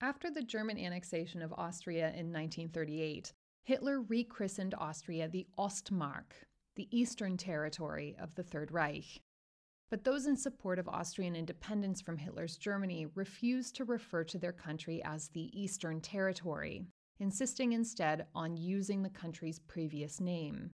After 0.00 0.28
the 0.28 0.42
German 0.42 0.76
annexation 0.76 1.40
of 1.40 1.52
Austria 1.52 2.06
in 2.06 2.32
1938, 2.32 3.32
Hitler 3.62 4.02
rechristened 4.02 4.74
Austria 4.74 5.28
the 5.28 5.46
Ostmark, 5.56 6.32
the 6.74 6.88
Eastern 6.90 7.36
Territory 7.36 8.16
of 8.20 8.34
the 8.34 8.42
Third 8.42 8.72
Reich. 8.72 9.20
But 9.88 10.02
those 10.02 10.26
in 10.26 10.36
support 10.36 10.80
of 10.80 10.88
Austrian 10.88 11.36
independence 11.36 12.00
from 12.00 12.16
Hitler's 12.16 12.56
Germany 12.56 13.06
refused 13.14 13.76
to 13.76 13.84
refer 13.84 14.24
to 14.24 14.38
their 14.38 14.52
country 14.52 15.00
as 15.04 15.28
the 15.28 15.48
Eastern 15.52 16.00
Territory, 16.00 16.86
insisting 17.20 17.72
instead 17.72 18.26
on 18.34 18.56
using 18.56 19.04
the 19.04 19.10
country's 19.10 19.60
previous 19.60 20.18
name. 20.18 20.72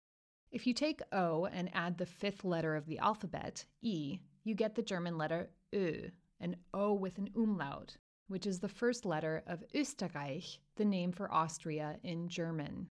If 0.53 0.67
you 0.67 0.75
take 0.75 1.01
O 1.11 1.47
and 1.47 1.71
add 1.73 1.97
the 1.97 2.05
fifth 2.05 2.45
letter 2.45 2.75
of 2.75 2.85
the 2.85 2.99
alphabet, 2.99 3.65
E, 3.81 4.19
you 4.43 4.53
get 4.53 4.75
the 4.75 4.83
German 4.83 5.17
letter 5.17 5.49
Ö, 5.73 6.11
an 6.39 6.57
O 6.75 6.93
with 6.93 7.17
an 7.17 7.31
umlaut, 7.35 7.97
which 8.27 8.45
is 8.45 8.59
the 8.59 8.69
first 8.69 9.03
letter 9.03 9.41
of 9.47 9.63
Österreich, 9.73 10.59
the 10.75 10.85
name 10.85 11.11
for 11.11 11.33
Austria 11.33 11.97
in 12.03 12.29
German. 12.29 12.87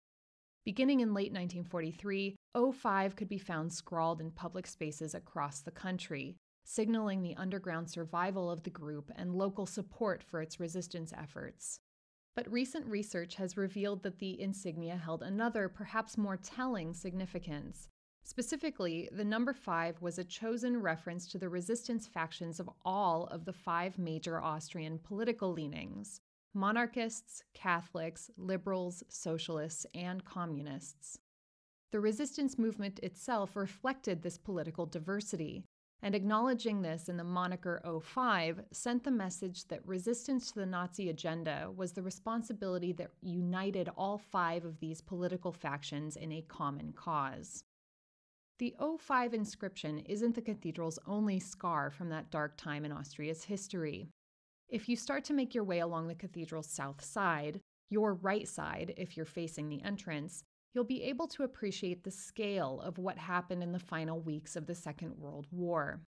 Beginning 0.65 0.99
in 0.99 1.15
late 1.15 1.33
1943, 1.33 2.35
O5 2.55 3.15
could 3.15 3.27
be 3.27 3.39
found 3.39 3.73
scrawled 3.73 4.21
in 4.21 4.29
public 4.29 4.67
spaces 4.67 5.15
across 5.15 5.61
the 5.61 5.71
country, 5.71 6.37
signaling 6.63 7.23
the 7.23 7.35
underground 7.37 7.89
survival 7.89 8.51
of 8.51 8.61
the 8.61 8.69
group 8.69 9.09
and 9.15 9.33
local 9.33 9.65
support 9.65 10.21
for 10.21 10.43
its 10.43 10.59
resistance 10.59 11.11
efforts. 11.11 11.79
But 12.37 12.51
recent 12.51 12.85
research 12.85 13.33
has 13.37 13.57
revealed 13.57 14.03
that 14.03 14.19
the 14.19 14.39
insignia 14.39 14.95
held 14.95 15.23
another, 15.23 15.67
perhaps 15.67 16.19
more 16.19 16.37
telling, 16.37 16.93
significance. 16.93 17.89
Specifically, 18.23 19.09
the 19.11 19.25
number 19.25 19.53
five 19.53 19.99
was 20.03 20.19
a 20.19 20.23
chosen 20.23 20.79
reference 20.79 21.27
to 21.29 21.39
the 21.39 21.49
resistance 21.49 22.05
factions 22.05 22.59
of 22.59 22.69
all 22.85 23.25
of 23.31 23.45
the 23.45 23.53
five 23.53 23.97
major 23.97 24.39
Austrian 24.39 24.99
political 24.99 25.51
leanings 25.51 26.21
monarchists, 26.53 27.41
Catholics, 27.55 28.29
liberals, 28.37 29.03
socialists, 29.09 29.87
and 29.95 30.23
communists. 30.23 31.17
The 31.91 31.99
resistance 31.99 32.59
movement 32.59 32.99
itself 32.99 33.55
reflected 33.55 34.21
this 34.21 34.37
political 34.37 34.85
diversity, 34.85 35.65
and 36.03 36.13
acknowledging 36.13 36.81
this 36.81 37.09
in 37.09 37.17
the 37.17 37.23
moniker 37.23 37.81
05 38.03 38.61
sent 38.71 39.03
the 39.03 39.11
message 39.11 39.67
that 39.67 39.85
resistance 39.85 40.51
to 40.51 40.59
the 40.59 40.65
Nazi 40.65 41.09
agenda 41.09 41.69
was 41.75 41.93
the 41.93 42.03
responsibility 42.03 42.91
that 42.93 43.11
united 43.21 43.89
all 43.97 44.17
five 44.17 44.63
of 44.63 44.79
these 44.79 45.01
political 45.01 45.51
factions 45.51 46.15
in 46.15 46.31
a 46.31 46.45
common 46.47 46.93
cause. 46.93 47.63
The 48.59 48.75
05 48.99 49.33
inscription 49.33 49.99
isn't 49.99 50.33
the 50.35 50.41
cathedral's 50.41 50.99
only 51.07 51.39
scar 51.39 51.91
from 51.91 52.09
that 52.09 52.31
dark 52.31 52.57
time 52.57 52.85
in 52.85 52.91
Austria's 52.91 53.43
history. 53.43 54.09
If 54.69 54.89
you 54.89 54.95
start 54.95 55.23
to 55.25 55.33
make 55.33 55.53
your 55.53 55.63
way 55.63 55.79
along 55.79 56.07
the 56.07 56.15
cathedral's 56.15 56.69
south 56.69 57.03
side, 57.03 57.61
your 57.89 58.15
right 58.15 58.47
side 58.47 58.93
if 58.97 59.15
you're 59.15 59.25
facing 59.25 59.69
the 59.69 59.81
entrance, 59.83 60.43
you'll 60.73 60.83
be 60.83 61.03
able 61.03 61.27
to 61.27 61.43
appreciate 61.43 62.03
the 62.03 62.11
scale 62.11 62.81
of 62.81 62.97
what 62.97 63.17
happened 63.17 63.63
in 63.63 63.71
the 63.71 63.79
final 63.79 64.19
weeks 64.19 64.55
of 64.55 64.65
the 64.65 64.75
Second 64.75 65.17
World 65.17 65.47
War. 65.51 66.01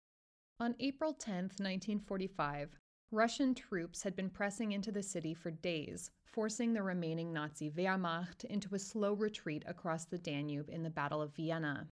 On 0.60 0.74
April 0.80 1.12
10, 1.12 1.34
1945, 1.34 2.76
Russian 3.10 3.54
troops 3.54 4.02
had 4.02 4.14
been 4.14 4.28
pressing 4.28 4.72
into 4.72 4.92
the 4.92 5.02
city 5.02 5.32
for 5.32 5.50
days, 5.50 6.10
forcing 6.26 6.72
the 6.72 6.82
remaining 6.82 7.32
Nazi 7.32 7.70
Wehrmacht 7.70 8.44
into 8.44 8.74
a 8.74 8.78
slow 8.78 9.14
retreat 9.14 9.64
across 9.66 10.04
the 10.04 10.18
Danube 10.18 10.68
in 10.68 10.82
the 10.82 10.90
Battle 10.90 11.22
of 11.22 11.34
Vienna. 11.34 11.88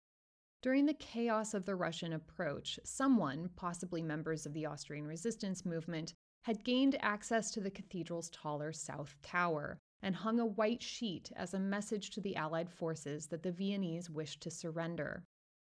During 0.63 0.87
the 0.87 0.95
chaos 0.95 1.55
of 1.55 1.67
the 1.67 1.75
Russian 1.75 2.13
approach, 2.13 2.79
someone, 2.85 3.51
possibly 3.57 4.01
members 4.01 4.47
of 4.47 4.55
the 4.55 4.65
Austrian 4.65 5.07
resistance 5.07 5.67
movement, 5.67 6.15
had 6.45 6.65
gained 6.65 6.97
access 7.01 7.51
to 7.51 7.61
the 7.61 7.71
cathedral's 7.71 8.31
taller 8.31 8.73
south 8.73 9.17
tower, 9.23 9.79
and 10.03 10.17
hung 10.17 10.41
a 10.41 10.47
white 10.47 10.83
sheet 10.83 11.31
as 11.37 11.55
a 11.55 11.61
message 11.61 12.11
to 12.11 12.21
the 12.21 12.37
Allied 12.37 12.71
forces 12.71 13.29
that 13.29 13.43
the 13.43 13.53
Viennese 13.53 14.11
wished 14.11 14.41
to 14.43 14.51
surrender. 14.51 15.25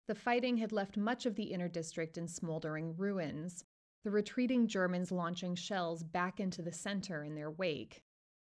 The 0.07 0.15
fighting 0.15 0.57
had 0.57 0.71
left 0.71 0.97
much 0.97 1.25
of 1.25 1.35
the 1.35 1.51
inner 1.51 1.67
district 1.67 2.17
in 2.17 2.27
smoldering 2.27 2.95
ruins, 2.97 3.63
the 4.03 4.11
retreating 4.11 4.67
Germans 4.67 5.11
launching 5.11 5.55
shells 5.55 6.03
back 6.03 6.39
into 6.39 6.61
the 6.61 6.71
center 6.71 7.23
in 7.23 7.33
their 7.33 7.49
wake. 7.49 8.03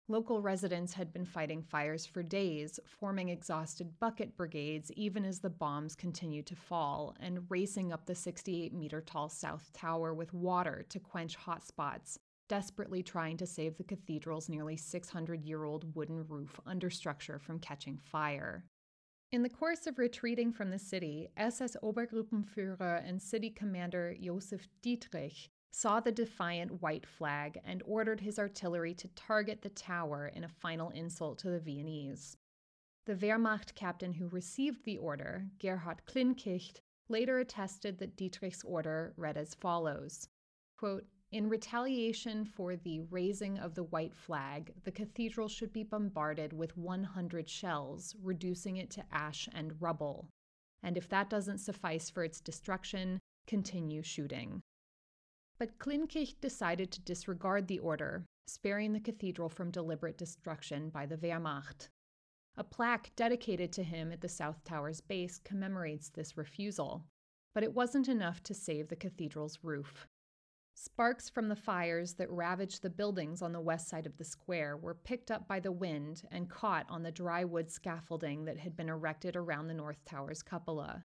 Local 0.09 0.41
residents 0.41 0.95
had 0.95 1.13
been 1.13 1.25
fighting 1.25 1.63
fires 1.63 2.07
for 2.07 2.23
days, 2.23 2.79
forming 2.85 3.29
exhausted 3.29 3.99
bucket 3.99 4.37
brigades 4.37 4.93
even 4.93 5.25
as 5.25 5.41
the 5.41 5.51
bombs 5.51 5.97
continued 5.97 6.47
to 6.47 6.57
fall, 6.57 7.17
and 7.19 7.49
racing 7.49 7.93
up 7.93 8.07
the 8.07 8.15
68 8.15 8.73
meter 8.73 9.01
tall 9.01 9.29
South 9.29 9.73
Tower 9.73 10.15
with 10.15 10.33
water 10.33 10.85
to 10.89 11.01
quench 11.01 11.35
hot 11.35 11.65
spots, 11.65 12.21
desperately 12.49 13.03
trying 13.03 13.37
to 13.37 13.47
save 13.47 13.77
the 13.77 13.85
cathedral's 13.85 14.49
nearly 14.49 14.77
600 14.77 15.45
year 15.45 15.65
old 15.65 15.95
wooden 15.95 16.27
roof 16.29 16.61
understructure 16.67 17.41
from 17.41 17.59
catching 17.59 17.99
fire. 17.99 18.65
In 19.33 19.43
the 19.43 19.49
course 19.49 19.87
of 19.87 19.99
retreating 19.99 20.53
from 20.53 20.71
the 20.71 20.79
city, 20.79 21.29
SS 21.37 21.77
Obergruppenführer 21.83 23.07
and 23.07 23.21
city 23.21 23.51
commander 23.51 24.15
Josef 24.21 24.69
Dietrich 24.83 25.51
saw 25.73 26.01
the 26.01 26.13
defiant 26.13 26.81
white 26.81 27.05
flag 27.05 27.61
and 27.65 27.83
ordered 27.85 28.21
his 28.21 28.39
artillery 28.39 28.95
to 28.95 29.09
target 29.09 29.63
the 29.63 29.69
tower 29.71 30.31
in 30.35 30.45
a 30.45 30.49
final 30.49 30.91
insult 30.91 31.39
to 31.39 31.51
the 31.51 31.59
Viennese. 31.61 32.37
The 33.05 33.15
Wehrmacht 33.15 33.75
captain 33.75 34.15
who 34.15 34.29
received 34.29 34.85
the 34.85 34.97
order, 34.97 35.47
Gerhard 35.59 36.03
Klinkicht, 36.07 36.81
later 37.09 37.39
attested 37.39 37.99
that 37.99 38.17
Dietrich's 38.17 38.63
order 38.65 39.13
read 39.17 39.37
as 39.37 39.55
follows 39.55 40.29
quote, 40.77 41.05
in 41.33 41.49
retaliation 41.49 42.45
for 42.45 42.77
the 42.77 43.01
raising 43.11 43.59
of 43.59 43.75
the 43.75 43.83
white 43.83 44.15
flag, 44.15 44.73
the 44.85 44.93
cathedral 44.93 45.49
should 45.49 45.73
be 45.73 45.83
bombarded 45.83 46.53
with 46.53 46.77
100 46.77 47.51
shells, 47.51 48.15
reducing 48.23 48.77
it 48.77 48.91
to 48.91 49.05
ash 49.11 49.49
and 49.53 49.81
rubble. 49.81 50.29
And 50.83 50.97
if 50.97 51.09
that 51.09 51.29
doesn't 51.29 51.59
suffice 51.59 52.11
for 52.11 52.23
its 52.23 52.41
destruction, 52.41 53.19
continue 53.47 54.03
shooting. 54.03 54.63
But 55.59 55.79
Klinkicht 55.79 56.41
decided 56.41 56.93
to 56.93 57.01
disregard 57.01 57.67
the 57.67 57.81
order, 57.81 58.25
sparing 58.47 58.93
the 58.93 59.01
cathedral 59.01 59.49
from 59.49 59.71
deliberate 59.71 60.19
destruction 60.19 60.91
by 60.91 61.07
the 61.07 61.17
Wehrmacht. 61.17 61.89
A 62.57 62.65
plaque 62.65 63.11
dedicated 63.17 63.73
to 63.73 63.83
him 63.83 64.13
at 64.13 64.21
the 64.21 64.29
South 64.29 64.63
Tower's 64.65 65.01
base 65.01 65.39
commemorates 65.39 66.09
this 66.09 66.37
refusal, 66.37 67.05
but 67.53 67.65
it 67.65 67.75
wasn't 67.75 68.09
enough 68.09 68.43
to 68.45 68.55
save 68.55 68.89
the 68.89 68.97
cathedral's 68.97 69.59
roof. 69.63 70.07
Sparks 70.79 71.31
from 71.31 71.49
the 71.49 71.57
fires 71.57 72.13
that 72.15 72.31
ravaged 72.31 72.83
the 72.83 72.91
buildings 72.91 73.41
on 73.41 73.53
the 73.53 73.61
west 73.61 73.89
side 73.89 74.05
of 74.05 74.19
the 74.19 74.25
square 74.25 74.77
were 74.77 74.95
picked 74.95 75.31
up 75.31 75.49
by 75.49 75.59
the 75.59 75.73
wind 75.73 76.29
and 76.31 76.51
caught 76.51 76.85
on 76.91 77.03
the 77.03 77.11
dry 77.11 77.45
wood 77.45 77.71
scaffolding 77.71 78.45
that 78.45 78.59
had 78.59 78.77
been 78.77 78.91
erected 78.91 79.37
around 79.37 79.69
the 79.69 79.75
North 79.75 80.05
Tower's 80.05 80.43
cupola. 80.43 81.03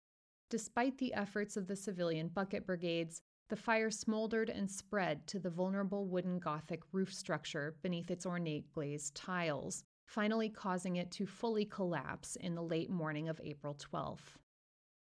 Despite 0.52 1.00
the 1.00 1.16
efforts 1.16 1.58
of 1.58 1.66
the 1.66 1.76
civilian 1.76 2.28
bucket 2.28 2.68
brigades, 2.68 3.24
The 3.48 3.56
fire 3.56 3.92
smoldered 3.92 4.50
and 4.50 4.72
spread 4.72 5.28
to 5.28 5.40
the 5.40 5.52
vulnerable 5.52 6.08
wooden 6.08 6.40
Gothic 6.40 6.82
roof 6.92 7.14
structure 7.14 7.76
beneath 7.84 8.10
its 8.10 8.26
ornate 8.26 8.72
glazed 8.72 9.14
tiles, 9.14 9.84
finally 10.08 10.50
causing 10.50 10.96
it 10.96 11.12
to 11.12 11.28
fully 11.28 11.66
collapse 11.66 12.36
in 12.38 12.56
the 12.56 12.64
late 12.64 12.90
morning 12.90 13.30
of 13.30 13.40
April 13.44 13.76
12th. 13.76 14.38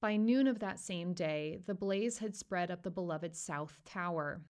By 0.02 0.16
noon 0.16 0.48
of 0.48 0.60
that 0.60 0.80
same 0.80 1.14
day, 1.14 1.60
the 1.66 1.76
blaze 1.76 2.20
had 2.20 2.34
spread 2.34 2.72
up 2.72 2.84
the 2.84 2.90
beloved 2.90 3.36
South 3.36 3.82
Tower. 3.84 4.42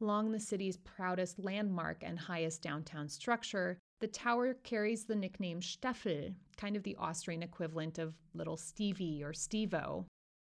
Long 0.00 0.32
the 0.32 0.40
city's 0.40 0.78
proudest 0.78 1.38
landmark 1.38 2.02
and 2.02 2.18
highest 2.18 2.62
downtown 2.62 3.10
structure, 3.10 3.78
the 4.00 4.08
tower 4.08 4.54
carries 4.54 5.04
the 5.04 5.14
nickname 5.14 5.60
Steffel, 5.60 6.34
kind 6.56 6.74
of 6.74 6.82
the 6.84 6.96
Austrian 6.96 7.42
equivalent 7.42 7.98
of 7.98 8.14
Little 8.32 8.56
Stevie 8.56 9.22
or 9.22 9.32
Stevo. 9.32 10.06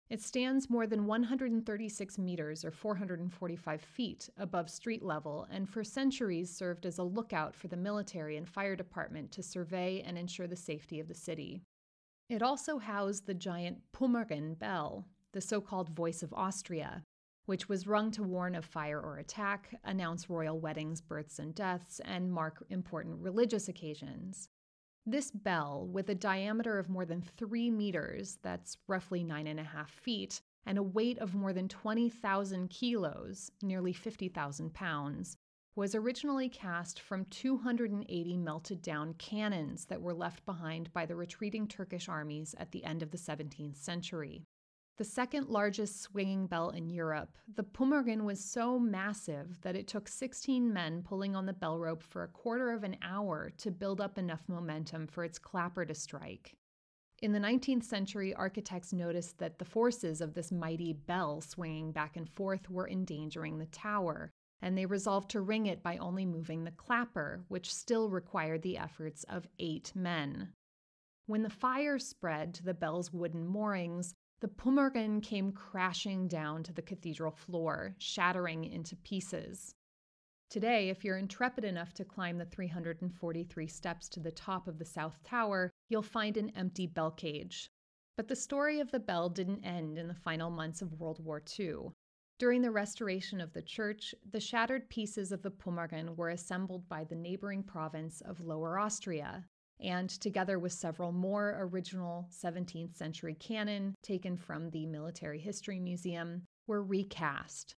It 0.09 0.21
stands 0.21 0.69
more 0.69 0.89
than 0.89 1.07
136 1.07 2.19
meters 2.19 2.65
or 2.65 2.73
445 2.73 3.81
feet 3.81 4.29
above 4.37 4.69
street 4.69 5.05
level 5.05 5.47
and 5.49 5.69
for 5.69 5.85
centuries 5.85 6.51
served 6.51 6.87
as 6.87 6.99
a 6.99 7.05
lookout 7.05 7.55
for 7.55 7.69
the 7.69 7.77
military 7.77 8.37
and 8.37 8.49
fire 8.49 8.75
department 8.75 9.31
to 9.31 9.45
survey 9.45 10.03
and 10.05 10.19
ensure 10.19 10.49
the 10.49 10.57
safety 10.57 10.99
of 10.99 11.07
the 11.07 11.15
city. 11.15 11.63
It 12.31 12.43
also 12.43 12.79
housed 12.79 13.27
the 13.27 13.35
giant 13.35 13.83
Pummerin 13.91 14.57
bell, 14.57 15.09
the 15.33 15.41
so 15.41 15.61
called 15.61 15.89
voice 15.89 16.23
of 16.23 16.33
Austria, 16.33 17.03
which 17.47 17.69
was 17.69 17.89
rung 17.89 18.13
to 18.13 18.23
warn 18.23 18.55
of 18.55 18.65
fire 18.65 19.01
or 19.01 19.19
attack, 19.19 19.75
announce 19.83 20.31
royal 20.31 20.61
weddings, 20.61 21.01
births, 21.01 21.41
and 21.41 21.53
deaths, 21.53 22.01
and 22.05 22.33
mark 22.33 22.65
important 22.71 23.19
religious 23.21 23.67
occasions. 23.69 24.49
This 25.05 25.33
bell, 25.33 25.89
with 25.91 26.09
a 26.09 26.15
diameter 26.15 26.79
of 26.79 26.89
more 26.89 27.05
than 27.05 27.21
three 27.21 27.69
meters, 27.69 28.39
that's 28.43 28.79
roughly 28.87 29.25
nine 29.25 29.49
and 29.49 29.59
a 29.59 29.65
half 29.65 29.91
feet, 29.91 30.41
and 30.65 30.79
a 30.79 30.85
weight 30.85 31.19
of 31.19 31.35
more 31.35 31.53
than 31.53 31.67
20,000 31.67 32.71
kilos, 32.71 33.51
nearly 33.61 33.93
50,000 33.93 34.73
pounds, 34.73 35.37
was 35.81 35.95
originally 35.95 36.51
cast 36.51 37.01
from 37.01 37.25
280 37.31 38.37
melted 38.37 38.83
down 38.83 39.15
cannons 39.15 39.87
that 39.87 40.03
were 40.03 40.13
left 40.13 40.45
behind 40.45 40.93
by 40.93 41.07
the 41.07 41.17
retreating 41.17 41.67
Turkish 41.67 42.07
armies 42.07 42.55
at 42.59 42.71
the 42.71 42.85
end 42.85 43.03
of 43.03 43.11
the 43.11 43.17
17th 43.17 43.79
century. 43.79 44.45
The 44.99 45.05
second 45.05 45.49
largest 45.49 46.03
swinging 46.03 46.47
bell 46.49 46.69
in 46.69 46.91
Europe, 46.91 47.31
the 47.55 47.63
Pummerin 47.63 48.25
was 48.25 48.45
so 48.45 48.79
massive 48.79 49.59
that 49.63 49.75
it 49.75 49.89
took 49.89 50.07
16 50.07 50.71
men 50.71 51.03
pulling 51.03 51.35
on 51.35 51.47
the 51.47 51.55
bell 51.55 51.79
rope 51.79 52.03
for 52.03 52.25
a 52.25 52.29
quarter 52.29 52.73
of 52.73 52.85
an 52.85 52.99
hour 53.01 53.51
to 53.57 53.71
build 53.71 54.03
up 54.03 54.19
enough 54.19 54.43
momentum 54.49 55.07
for 55.07 55.25
its 55.25 55.39
clapper 55.39 55.87
to 55.87 55.95
strike. 55.95 56.59
In 57.23 57.33
the 57.33 57.39
19th 57.39 57.85
century, 57.85 58.35
architects 58.35 58.93
noticed 58.93 59.39
that 59.39 59.59
the 59.59 59.65
forces 59.65 60.21
of 60.21 60.35
this 60.35 60.53
mighty 60.53 60.93
bell 60.93 61.41
swinging 61.41 61.91
back 61.91 62.19
and 62.19 62.29
forth 62.29 62.69
were 62.69 62.87
endangering 62.87 63.57
the 63.57 63.65
tower, 63.65 64.31
and 64.63 64.77
they 64.77 64.87
resolved 64.87 65.31
to 65.31 65.41
ring 65.41 65.67
it 65.67 65.83
by 65.83 65.97
only 65.97 66.25
moving 66.25 66.65
the 66.65 66.71
clapper, 66.71 67.45
which 67.49 67.73
still 67.73 68.11
required 68.11 68.63
the 68.63 68.79
efforts 68.79 69.25
of 69.25 69.49
eight 69.59 69.93
men. 69.95 70.53
When 71.27 71.43
the 71.43 71.51
fire 71.51 71.99
spread 71.99 72.55
to 72.55 72.65
the 72.65 72.75
bell's 72.75 73.13
wooden 73.13 73.47
moorings, 73.47 74.15
the 74.41 74.49
Pummerin 74.49 75.23
came 75.23 75.53
crashing 75.53 76.27
down 76.29 76.63
to 76.65 76.73
the 76.73 76.83
cathedral 76.83 77.33
floor, 77.33 77.95
shattering 77.99 78.65
into 78.65 78.97
pieces. 78.97 79.75
Today, 80.49 80.89
if 80.89 81.05
you're 81.05 81.17
intrepid 81.17 81.63
enough 81.63 81.93
to 81.95 82.05
climb 82.05 82.39
the 82.39 82.47
343 82.47 83.67
steps 83.69 84.09
to 84.09 84.19
the 84.19 84.33
top 84.33 84.67
of 84.67 84.79
the 84.79 84.85
South 84.85 85.23
Tower, 85.23 85.71
you'll 85.89 86.03
find 86.03 86.37
an 86.37 86.51
empty 86.57 86.87
bell 86.87 87.13
cage. 87.13 87.71
But 88.17 88.27
the 88.27 88.35
story 88.35 88.81
of 88.81 88.91
the 88.91 88.99
bell 88.99 89.29
didn't 89.29 89.65
end 89.65 89.97
in 89.97 90.09
the 90.09 90.15
final 90.15 90.51
months 90.51 90.83
of 90.83 90.99
World 90.99 91.25
War 91.25 91.41
II. 91.59 91.93
During 92.41 92.63
the 92.63 92.71
restoration 92.71 93.39
of 93.39 93.53
the 93.53 93.61
church, 93.61 94.15
the 94.31 94.41
shattered 94.41 94.89
pieces 94.89 95.31
of 95.31 95.43
the 95.43 95.51
Pummerin 95.51 96.17
were 96.17 96.31
assembled 96.31 96.89
by 96.89 97.05
the 97.05 97.15
neighboring 97.15 97.63
province 97.63 98.23
of 98.23 98.41
Lower 98.41 98.79
Austria, 98.79 99.45
and 99.79 100.09
together 100.09 100.59
with 100.59 100.73
several 100.73 101.13
more 101.13 101.59
original 101.61 102.31
17th 102.33 102.95
century 102.95 103.35
cannon 103.35 103.95
taken 104.03 104.39
from 104.39 104.71
the 104.71 104.87
Military 104.87 105.39
History 105.39 105.79
Museum, 105.79 106.47
were 106.67 106.83
recast. 106.83 107.75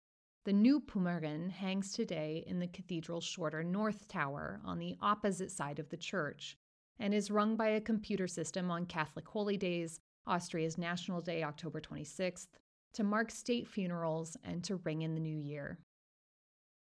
The 0.46 0.54
new 0.54 0.80
Pummerin 0.80 1.50
hangs 1.50 1.92
today 1.92 2.44
in 2.46 2.60
the 2.60 2.68
cathedral's 2.68 3.26
shorter 3.26 3.64
north 3.64 4.08
tower 4.08 4.62
on 4.64 4.78
the 4.78 4.96
opposite 5.02 5.50
side 5.50 5.80
of 5.80 5.90
the 5.90 5.98
church 5.98 6.56
and 7.00 7.16
is 7.16 7.32
rung 7.32 7.56
by 7.56 7.70
a 7.70 7.82
computer 7.82 8.28
system 8.28 8.70
on 8.70 8.86
Catholic 8.86 9.28
Holy 9.28 9.58
Days, 9.58 10.00
Austria's 10.28 10.78
National 10.78 11.20
Day, 11.20 11.42
October 11.42 11.82
26th, 11.82 12.50
to 12.94 13.04
mark 13.04 13.32
state 13.32 13.68
funerals 13.68 14.38
and 14.44 14.64
to 14.64 14.78
ring 14.78 15.02
in 15.02 15.14
the 15.14 15.22
new 15.22 15.38
year. 15.38 15.80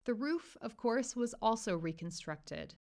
The 0.06 0.14
roof, 0.14 0.56
of 0.62 0.78
course, 0.78 1.16
was 1.16 1.34
also 1.42 1.76
reconstructed, 1.76 2.76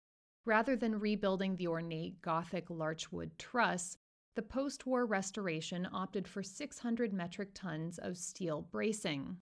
Rather 0.46 0.76
than 0.76 1.00
rebuilding 1.00 1.56
the 1.56 1.68
ornate 1.68 2.22
Gothic 2.22 2.70
larchwood 2.70 3.38
truss, 3.38 3.98
the 4.36 4.42
post 4.42 4.88
war 4.88 5.06
restoration 5.06 5.88
opted 5.94 6.28
for 6.28 6.42
600 6.42 7.14
metric 7.14 7.50
tons 7.54 8.00
of 8.00 8.18
steel 8.18 8.64
bracing. 8.64 9.38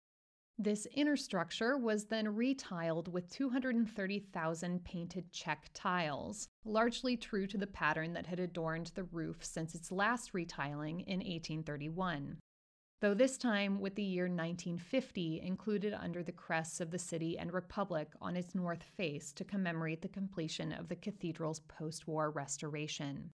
This 0.58 0.88
inner 0.94 1.16
structure 1.16 1.78
was 1.78 2.08
then 2.08 2.26
retiled 2.26 3.08
with 3.08 3.30
230,000 3.30 4.84
painted 4.84 5.32
Czech 5.32 5.70
tiles, 5.74 6.50
largely 6.66 7.16
true 7.16 7.48
to 7.48 7.58
the 7.58 7.68
pattern 7.68 8.12
that 8.14 8.28
had 8.28 8.42
adorned 8.42 8.88
the 8.88 9.06
roof 9.06 9.38
since 9.46 9.74
its 9.74 9.94
last 9.94 10.34
retiling 10.34 11.00
in 11.02 11.20
1831 11.20 12.40
though 13.02 13.14
this 13.14 13.38
time 13.38 13.80
with 13.80 13.96
the 13.96 14.04
year 14.04 14.26
1950 14.26 15.42
included 15.42 15.94
under 15.94 16.22
the 16.22 16.32
crests 16.32 16.82
of 16.82 16.92
the 16.92 17.00
city 17.00 17.38
and 17.38 17.54
republic 17.54 18.10
on 18.22 18.36
its 18.36 18.54
north 18.54 18.84
face 18.84 19.32
to 19.34 19.46
commemorate 19.46 20.02
the 20.02 20.08
completion 20.08 20.74
of 20.74 20.90
the 20.90 20.96
cathedral's 20.96 21.62
post 21.62 22.08
war 22.08 22.30
restoration. 22.30 23.32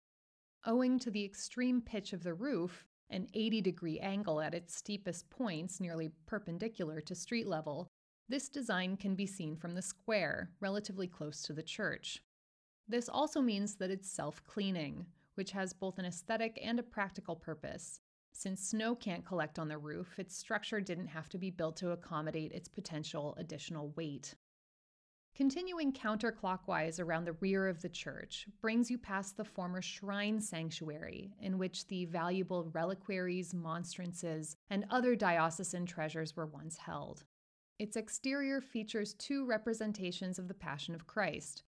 Owing 0.66 0.98
to 1.01 1.11
the 1.11 1.25
extreme 1.25 1.81
pitch 1.81 2.12
of 2.12 2.22
the 2.22 2.35
roof, 2.35 2.87
an 3.11 3.29
80 3.35 3.61
degree 3.61 3.98
angle 4.01 4.40
at 4.40 4.55
its 4.55 4.75
steepest 4.75 5.29
points, 5.31 5.81
nearly 5.81 6.11
perpendicular 6.27 7.01
to 7.01 7.14
street 7.14 7.46
level, 7.46 7.88
this 8.29 8.48
design 8.48 8.96
can 8.96 9.14
be 9.14 9.27
seen 9.27 9.57
from 9.57 9.75
the 9.75 9.83
square, 9.83 10.51
relatively 10.61 11.07
close 11.07 11.42
to 11.42 11.53
the 11.53 11.62
church. 11.62 12.22
This 12.88 13.09
also 13.09 13.40
means 13.40 13.77
that 13.77 13.90
it's 13.90 14.11
self 14.11 14.42
cleaning, 14.44 15.07
which 15.35 15.51
has 15.53 15.72
both 15.72 15.98
an 15.98 16.05
aesthetic 16.05 16.59
and 16.62 16.79
a 16.79 16.83
practical 16.83 17.37
purpose, 17.37 18.01
since 18.33 18.68
snow 18.68 18.95
can't 18.95 19.25
collect 19.25 19.59
on 19.59 19.68
the 19.68 19.79
roof, 19.79 20.18
its 20.18 20.37
structure 20.37 20.81
didn't 20.81 21.09
have 21.09 21.29
to 21.29 21.38
be 21.38 21.51
built 21.51 21.77
to 21.77 21.90
accommodate 21.90 22.53
its 22.53 22.68
potential 22.68 23.35
additional 23.38 23.90
weight. 23.97 24.35
Continuing 25.35 25.92
counterclockwise 25.92 27.01
around 27.01 27.25
the 27.25 27.33
rear 27.35 27.66
of 27.66 27.81
the 27.81 27.88
church 27.88 28.47
brings 28.61 28.90
you 28.90 28.99
past 28.99 29.37
the 29.37 29.45
former 29.45 29.81
shrine 29.81 30.40
sanctuary, 30.40 31.33
in 31.40 31.57
which 31.57 31.87
the 31.87 32.05
valuable 32.05 32.71
reliquaries, 32.75 33.55
monstrances, 33.55 34.57
and 34.68 34.85
other 34.90 35.16
diocesan 35.16 35.87
treasures 35.87 36.37
were 36.37 36.47
once 36.47 36.77
held. 36.77 37.25
Its 37.79 37.97
exterior 37.97 38.61
features 38.61 39.14
two 39.14 39.47
representations 39.47 40.38
of 40.38 40.49
the 40.49 40.55
Passion 40.55 40.95
of 40.95 41.07
Christ, 41.07 41.62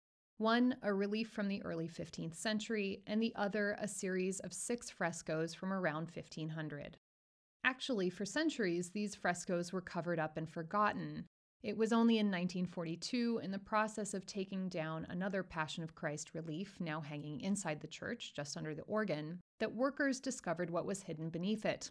one 0.41 0.75
a 0.83 0.93
relief 0.93 1.29
from 1.31 1.49
the 1.49 1.63
early 1.65 1.89
15th 1.89 2.35
century, 2.35 3.03
and 3.07 3.23
the 3.23 3.35
other 3.37 3.77
a 3.79 3.87
series 3.87 4.41
of 4.41 4.53
six 4.53 4.89
frescoes 4.89 5.55
from 5.55 5.73
around 5.73 6.11
1500. 6.15 6.97
Actually, 7.63 8.09
for 8.09 8.25
centuries, 8.25 8.91
these 8.91 9.15
frescoes 9.15 9.73
were 9.73 9.83
covered 9.83 10.19
up 10.19 10.37
and 10.37 10.49
forgotten. 10.49 11.27
It 11.63 11.77
was 11.77 11.93
only 11.93 12.15
in 12.15 12.27
1942, 12.29 13.41
in 13.43 13.51
the 13.51 13.59
process 13.59 14.15
of 14.15 14.25
taking 14.25 14.71
down 14.71 15.07
another 15.11 15.43
Passion 15.43 15.85
of 15.85 15.95
Christ 15.95 16.31
relief, 16.33 16.77
now 16.81 17.03
hanging 17.03 17.43
inside 17.43 17.81
the 17.83 17.87
church, 17.87 18.33
just 18.35 18.57
under 18.57 18.75
the 18.75 18.83
organ, 18.83 19.41
that 19.59 19.75
workers 19.75 20.21
discovered 20.21 20.71
what 20.71 20.87
was 20.87 21.03
hidden 21.03 21.29
beneath 21.29 21.67
it. 21.67 21.91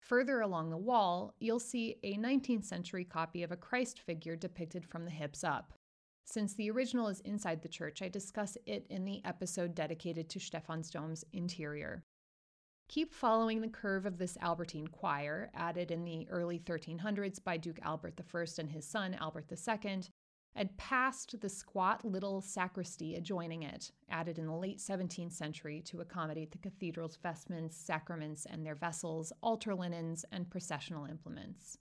Further 0.00 0.42
along 0.42 0.68
the 0.68 0.76
wall, 0.76 1.32
you'll 1.38 1.58
see 1.58 1.96
a 2.02 2.18
19th 2.18 2.64
century 2.64 3.06
copy 3.06 3.42
of 3.42 3.50
a 3.50 3.56
Christ 3.56 4.00
figure 4.00 4.36
depicted 4.36 4.84
from 4.84 5.06
the 5.06 5.10
hips 5.10 5.42
up. 5.42 5.72
Since 6.24 6.54
the 6.54 6.70
original 6.70 7.08
is 7.08 7.20
inside 7.20 7.62
the 7.62 7.68
church, 7.68 8.02
I 8.02 8.08
discuss 8.08 8.56
it 8.66 8.86
in 8.88 9.04
the 9.04 9.20
episode 9.24 9.74
dedicated 9.74 10.28
to 10.30 10.40
Stephansdom's 10.40 11.24
interior. 11.32 12.02
Keep 12.88 13.14
following 13.14 13.60
the 13.60 13.68
curve 13.68 14.04
of 14.06 14.18
this 14.18 14.36
Albertine 14.40 14.88
choir, 14.88 15.50
added 15.54 15.90
in 15.90 16.04
the 16.04 16.26
early 16.28 16.58
1300s 16.58 17.42
by 17.42 17.56
Duke 17.56 17.78
Albert 17.82 18.20
I 18.34 18.44
and 18.58 18.70
his 18.70 18.86
son 18.86 19.14
Albert 19.14 19.50
II, 19.50 20.02
and 20.56 20.76
past 20.76 21.40
the 21.40 21.48
squat 21.48 22.04
little 22.04 22.40
sacristy 22.40 23.16
adjoining 23.16 23.62
it, 23.62 23.90
added 24.08 24.38
in 24.38 24.46
the 24.46 24.54
late 24.54 24.78
17th 24.78 25.32
century 25.32 25.82
to 25.82 26.00
accommodate 26.00 26.52
the 26.52 26.58
cathedral's 26.58 27.16
vestments, 27.16 27.76
sacraments, 27.76 28.46
and 28.46 28.64
their 28.64 28.74
vessels, 28.74 29.32
altar 29.42 29.74
linens, 29.74 30.24
and 30.30 30.50
processional 30.50 31.06
implements. 31.06 31.78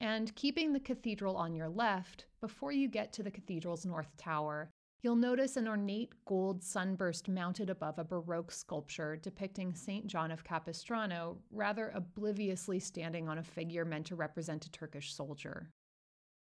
And 0.00 0.34
keeping 0.34 0.72
the 0.72 0.80
cathedral 0.80 1.36
on 1.36 1.54
your 1.54 1.68
left, 1.68 2.26
before 2.40 2.72
you 2.72 2.88
get 2.88 3.12
to 3.14 3.22
the 3.22 3.30
cathedral's 3.30 3.86
north 3.86 4.14
tower, 4.16 4.70
you'll 5.02 5.16
notice 5.16 5.56
an 5.56 5.68
ornate 5.68 6.12
gold 6.26 6.62
sunburst 6.62 7.28
mounted 7.28 7.70
above 7.70 7.98
a 7.98 8.04
Baroque 8.04 8.52
sculpture 8.52 9.16
depicting 9.16 9.74
St. 9.74 10.06
John 10.06 10.30
of 10.30 10.44
Capistrano, 10.44 11.38
rather 11.50 11.92
obliviously 11.94 12.78
standing 12.78 13.28
on 13.28 13.38
a 13.38 13.42
figure 13.42 13.84
meant 13.84 14.06
to 14.06 14.16
represent 14.16 14.66
a 14.66 14.70
Turkish 14.70 15.14
soldier. 15.14 15.70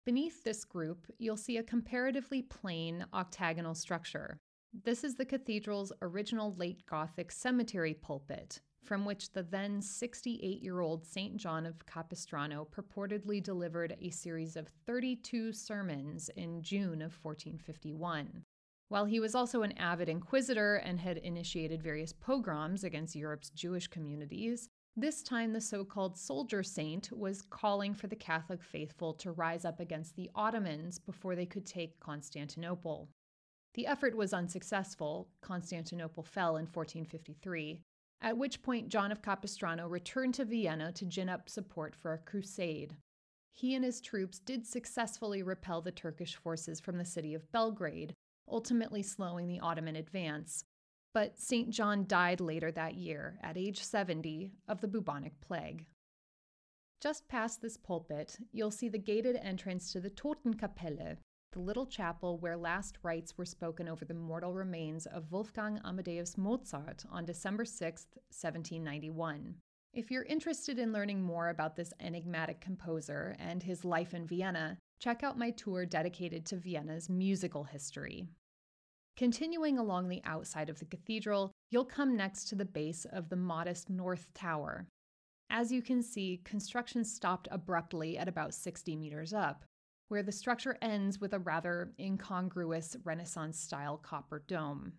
Beneath 0.04 0.42
this 0.42 0.64
group, 0.64 1.06
you'll 1.18 1.36
see 1.36 1.58
a 1.58 1.62
comparatively 1.62 2.42
plain 2.42 3.04
octagonal 3.12 3.74
structure. 3.74 4.38
This 4.84 5.04
is 5.04 5.14
the 5.14 5.26
cathedral's 5.26 5.92
original 6.00 6.54
late 6.54 6.86
Gothic 6.86 7.30
cemetery 7.30 7.94
pulpit, 7.94 8.60
from 8.83 9.05
which 9.05 9.33
the 9.33 9.42
then 9.42 9.81
68 9.81 10.62
year 10.62 10.81
old 10.81 11.05
St. 11.05 11.37
John 11.37 11.66
of 11.66 11.87
Capistrano 11.87 12.66
purportedly 12.71 13.42
delivered 13.42 13.97
a 14.01 14.11
series 14.11 14.57
of 14.57 14.68
32 14.87 15.53
sermons 15.53 16.29
in 16.37 16.62
June 16.62 17.03
of 17.03 17.16
1451. 17.23 18.45
While 18.88 19.07
he 19.07 19.21
was 19.21 19.35
also 19.35 19.62
an 19.62 19.73
avid 19.79 20.09
inquisitor 20.09 20.77
and 20.77 21.01
had 21.01 21.16
initiated 21.18 21.83
various 21.83 22.12
pogroms 22.12 22.85
against 22.85 23.16
Europe's 23.16 23.51
Jewish 23.51 23.87
communities, 23.87 24.68
this 24.95 25.23
time, 25.23 25.55
the 25.55 25.61
so 25.62 25.87
called 25.87 26.18
soldier 26.18 26.62
saint 26.62 27.11
was 27.11 27.40
calling 27.40 27.95
for 27.95 28.09
the 28.09 28.16
Catholic 28.16 28.62
faithful 28.62 29.14
to 29.14 29.33
rise 29.33 29.64
up 29.64 29.81
against 29.81 30.14
the 30.16 30.31
Ottomans 30.35 30.99
before 30.99 31.35
they 31.35 31.47
could 31.47 31.64
take 31.64 31.99
Constantinople. 31.99 33.09
The 33.73 33.87
effort 33.87 34.14
was 34.14 34.35
unsuccessful. 34.35 35.31
Constantinople 35.40 36.23
fell 36.23 36.57
in 36.57 36.66
1453, 36.66 37.81
at 38.22 38.38
which 38.38 38.62
point 38.62 38.88
John 38.88 39.12
of 39.12 39.20
Capistrano 39.20 39.88
returned 39.88 40.35
to 40.35 40.44
Vienna 40.44 40.92
to 40.92 41.04
gin 41.04 41.28
up 41.28 41.48
support 41.48 41.94
for 41.94 42.14
a 42.14 42.18
crusade. 42.18 42.96
He 43.50 43.74
and 43.74 43.85
his 43.85 44.00
troops 44.00 44.38
did 44.38 44.66
successfully 44.66 45.42
repel 45.42 45.82
the 45.82 45.90
Turkish 45.90 46.37
forces 46.37 46.80
from 46.80 46.96
the 46.96 47.04
city 47.04 47.35
of 47.35 47.50
Belgrade, 47.52 48.14
ultimately 48.48 49.02
slowing 49.02 49.48
the 49.48 49.61
Ottoman 49.61 49.96
advance, 49.96 50.64
but 51.12 51.38
St. 51.38 51.68
John 51.70 52.06
died 52.06 52.40
later 52.40 52.72
that 52.72 52.94
year, 52.94 53.38
at 53.42 53.58
age 53.58 53.82
70, 53.82 54.52
of 54.68 54.80
the 54.80 54.88
bubonic 54.88 55.38
plague. 55.40 55.85
Just 57.02 57.28
past 57.28 57.61
this 57.61 57.76
pulpit, 57.76 58.38
you'll 58.52 58.70
see 58.70 58.88
the 58.88 58.98
gated 58.98 59.37
entrance 59.37 59.92
to 59.92 60.00
the 60.00 60.11
Totenkapelle, 60.11 61.18
the 61.52 61.60
little 61.60 61.84
chapel 61.86 62.38
where 62.38 62.56
last 62.56 62.98
rites 63.02 63.36
were 63.36 63.44
spoken 63.44 63.86
over 63.86 64.06
the 64.06 64.14
mortal 64.14 64.54
remains 64.54 65.04
of 65.04 65.30
Wolfgang 65.30 65.78
Amadeus 65.84 66.38
Mozart 66.38 67.04
on 67.10 67.26
December 67.26 67.66
6, 67.66 68.06
1791. 68.30 69.56
If 69.92 70.10
you're 70.10 70.22
interested 70.22 70.78
in 70.78 70.94
learning 70.94 71.22
more 71.22 71.50
about 71.50 71.76
this 71.76 71.92
enigmatic 72.00 72.62
composer 72.62 73.36
and 73.38 73.62
his 73.62 73.84
life 73.84 74.14
in 74.14 74.26
Vienna, 74.26 74.78
check 74.98 75.22
out 75.22 75.38
my 75.38 75.50
tour 75.50 75.84
dedicated 75.84 76.46
to 76.46 76.56
Vienna's 76.56 77.10
musical 77.10 77.64
history. 77.64 78.24
Continuing 79.18 79.78
along 79.78 80.08
the 80.08 80.22
outside 80.24 80.70
of 80.70 80.78
the 80.78 80.86
cathedral, 80.86 81.52
you'll 81.70 81.84
come 81.84 82.16
next 82.16 82.48
to 82.48 82.54
the 82.54 82.64
base 82.64 83.04
of 83.12 83.28
the 83.28 83.36
modest 83.36 83.90
North 83.90 84.32
Tower. 84.32 84.86
As 85.50 85.70
you 85.70 85.82
can 85.82 86.02
see, 86.02 86.40
construction 86.44 87.04
stopped 87.04 87.46
abruptly 87.50 88.16
at 88.16 88.26
about 88.26 88.54
60 88.54 88.96
meters 88.96 89.34
up, 89.34 89.66
where 90.12 90.22
the 90.22 90.31
structure 90.31 90.77
ends 90.83 91.22
with 91.22 91.33
a 91.33 91.38
rather 91.38 91.90
incongruous 91.98 92.98
Renaissance 93.03 93.59
style 93.59 93.96
copper 93.96 94.44
dome. 94.46 94.92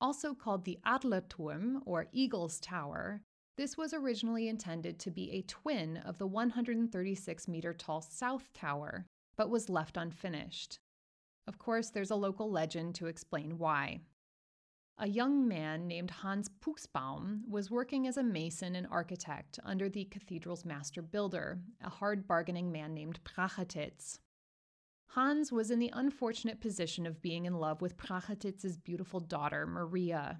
Also 0.00 0.32
called 0.32 0.64
the 0.64 0.78
Adlerturm, 0.86 1.82
or 1.84 2.08
Eagle's 2.12 2.58
Tower, 2.58 3.20
this 3.58 3.76
was 3.76 3.92
originally 3.92 4.48
intended 4.48 4.98
to 5.00 5.10
be 5.10 5.30
a 5.32 5.42
twin 5.42 5.98
of 5.98 6.16
the 6.16 6.26
136 6.26 7.46
meter 7.46 7.74
tall 7.74 8.00
South 8.00 8.50
Tower, 8.54 9.04
but 9.36 9.50
was 9.50 9.68
left 9.68 9.98
unfinished. 9.98 10.78
Of 11.46 11.58
course, 11.58 11.90
there's 11.90 12.10
a 12.10 12.16
local 12.16 12.50
legend 12.50 12.94
to 12.94 13.08
explain 13.08 13.58
why. 13.58 14.00
A 14.96 15.08
young 15.08 15.46
man 15.46 15.86
named 15.86 16.10
Hans 16.10 16.48
Puchsbaum 16.64 17.42
was 17.46 17.70
working 17.70 18.06
as 18.06 18.16
a 18.16 18.22
mason 18.22 18.76
and 18.76 18.86
architect 18.90 19.58
under 19.62 19.90
the 19.90 20.06
cathedral's 20.06 20.64
master 20.64 21.02
builder, 21.02 21.58
a 21.84 21.90
hard 21.90 22.26
bargaining 22.26 22.72
man 22.72 22.94
named 22.94 23.20
Prachatitz. 23.24 24.20
Hans 25.14 25.52
was 25.52 25.70
in 25.70 25.78
the 25.78 25.90
unfortunate 25.92 26.58
position 26.58 27.04
of 27.04 27.20
being 27.20 27.44
in 27.44 27.52
love 27.52 27.82
with 27.82 27.98
Prachatitz's 27.98 28.78
beautiful 28.78 29.20
daughter, 29.20 29.66
Maria. 29.66 30.38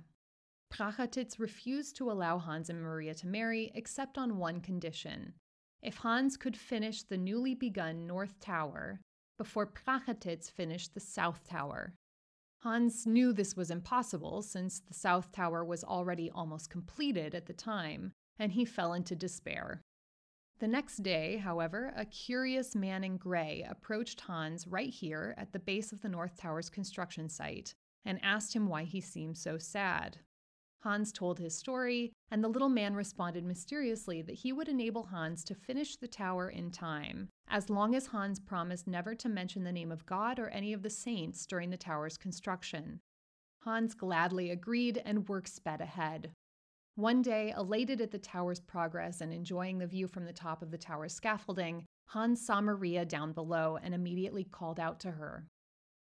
Prachatitz 0.72 1.38
refused 1.38 1.94
to 1.96 2.10
allow 2.10 2.38
Hans 2.38 2.70
and 2.70 2.80
Maria 2.80 3.12
to 3.16 3.26
marry 3.26 3.70
except 3.74 4.16
on 4.16 4.38
one 4.38 4.62
condition. 4.62 5.34
If 5.82 5.96
Hans 5.96 6.38
could 6.38 6.56
finish 6.56 7.02
the 7.02 7.18
newly 7.18 7.54
begun 7.54 8.06
North 8.06 8.40
Tower, 8.40 9.02
before 9.36 9.66
Prachatitz 9.66 10.50
finished 10.50 10.94
the 10.94 11.00
South 11.00 11.46
Tower. 11.46 11.92
Hans 12.62 13.06
knew 13.06 13.34
this 13.34 13.54
was 13.54 13.70
impossible 13.70 14.40
since 14.40 14.80
the 14.80 14.94
South 14.94 15.32
Tower 15.32 15.62
was 15.62 15.84
already 15.84 16.30
almost 16.30 16.70
completed 16.70 17.34
at 17.34 17.44
the 17.44 17.52
time, 17.52 18.12
and 18.38 18.52
he 18.52 18.64
fell 18.64 18.94
into 18.94 19.14
despair. 19.14 19.82
The 20.62 20.68
next 20.68 21.02
day, 21.02 21.38
however, 21.38 21.92
a 21.96 22.04
curious 22.04 22.76
man 22.76 23.02
in 23.02 23.16
gray 23.16 23.66
approached 23.68 24.20
Hans 24.20 24.64
right 24.68 24.90
here 24.90 25.34
at 25.36 25.52
the 25.52 25.58
base 25.58 25.90
of 25.90 26.02
the 26.02 26.08
North 26.08 26.36
Tower's 26.36 26.70
construction 26.70 27.28
site 27.28 27.74
and 28.04 28.20
asked 28.22 28.54
him 28.54 28.68
why 28.68 28.84
he 28.84 29.00
seemed 29.00 29.36
so 29.36 29.58
sad. 29.58 30.18
Hans 30.84 31.10
told 31.10 31.40
his 31.40 31.58
story, 31.58 32.12
and 32.30 32.44
the 32.44 32.48
little 32.48 32.68
man 32.68 32.94
responded 32.94 33.44
mysteriously 33.44 34.22
that 34.22 34.36
he 34.36 34.52
would 34.52 34.68
enable 34.68 35.02
Hans 35.02 35.42
to 35.46 35.56
finish 35.56 35.96
the 35.96 36.06
tower 36.06 36.48
in 36.48 36.70
time, 36.70 37.28
as 37.48 37.68
long 37.68 37.96
as 37.96 38.06
Hans 38.06 38.38
promised 38.38 38.86
never 38.86 39.16
to 39.16 39.28
mention 39.28 39.64
the 39.64 39.72
name 39.72 39.90
of 39.90 40.06
God 40.06 40.38
or 40.38 40.48
any 40.50 40.72
of 40.72 40.84
the 40.84 40.90
saints 40.90 41.44
during 41.44 41.70
the 41.70 41.76
tower's 41.76 42.16
construction. 42.16 43.00
Hans 43.64 43.94
gladly 43.94 44.50
agreed, 44.50 45.02
and 45.04 45.28
work 45.28 45.48
sped 45.48 45.80
ahead. 45.80 46.30
One 46.94 47.22
day, 47.22 47.54
elated 47.56 48.02
at 48.02 48.10
the 48.10 48.18
tower's 48.18 48.60
progress 48.60 49.22
and 49.22 49.32
enjoying 49.32 49.78
the 49.78 49.86
view 49.86 50.06
from 50.06 50.26
the 50.26 50.32
top 50.32 50.60
of 50.60 50.70
the 50.70 50.78
tower's 50.78 51.14
scaffolding, 51.14 51.86
Hans 52.08 52.44
saw 52.44 52.60
Maria 52.60 53.06
down 53.06 53.32
below 53.32 53.78
and 53.82 53.94
immediately 53.94 54.44
called 54.44 54.78
out 54.78 55.00
to 55.00 55.12
her. 55.12 55.46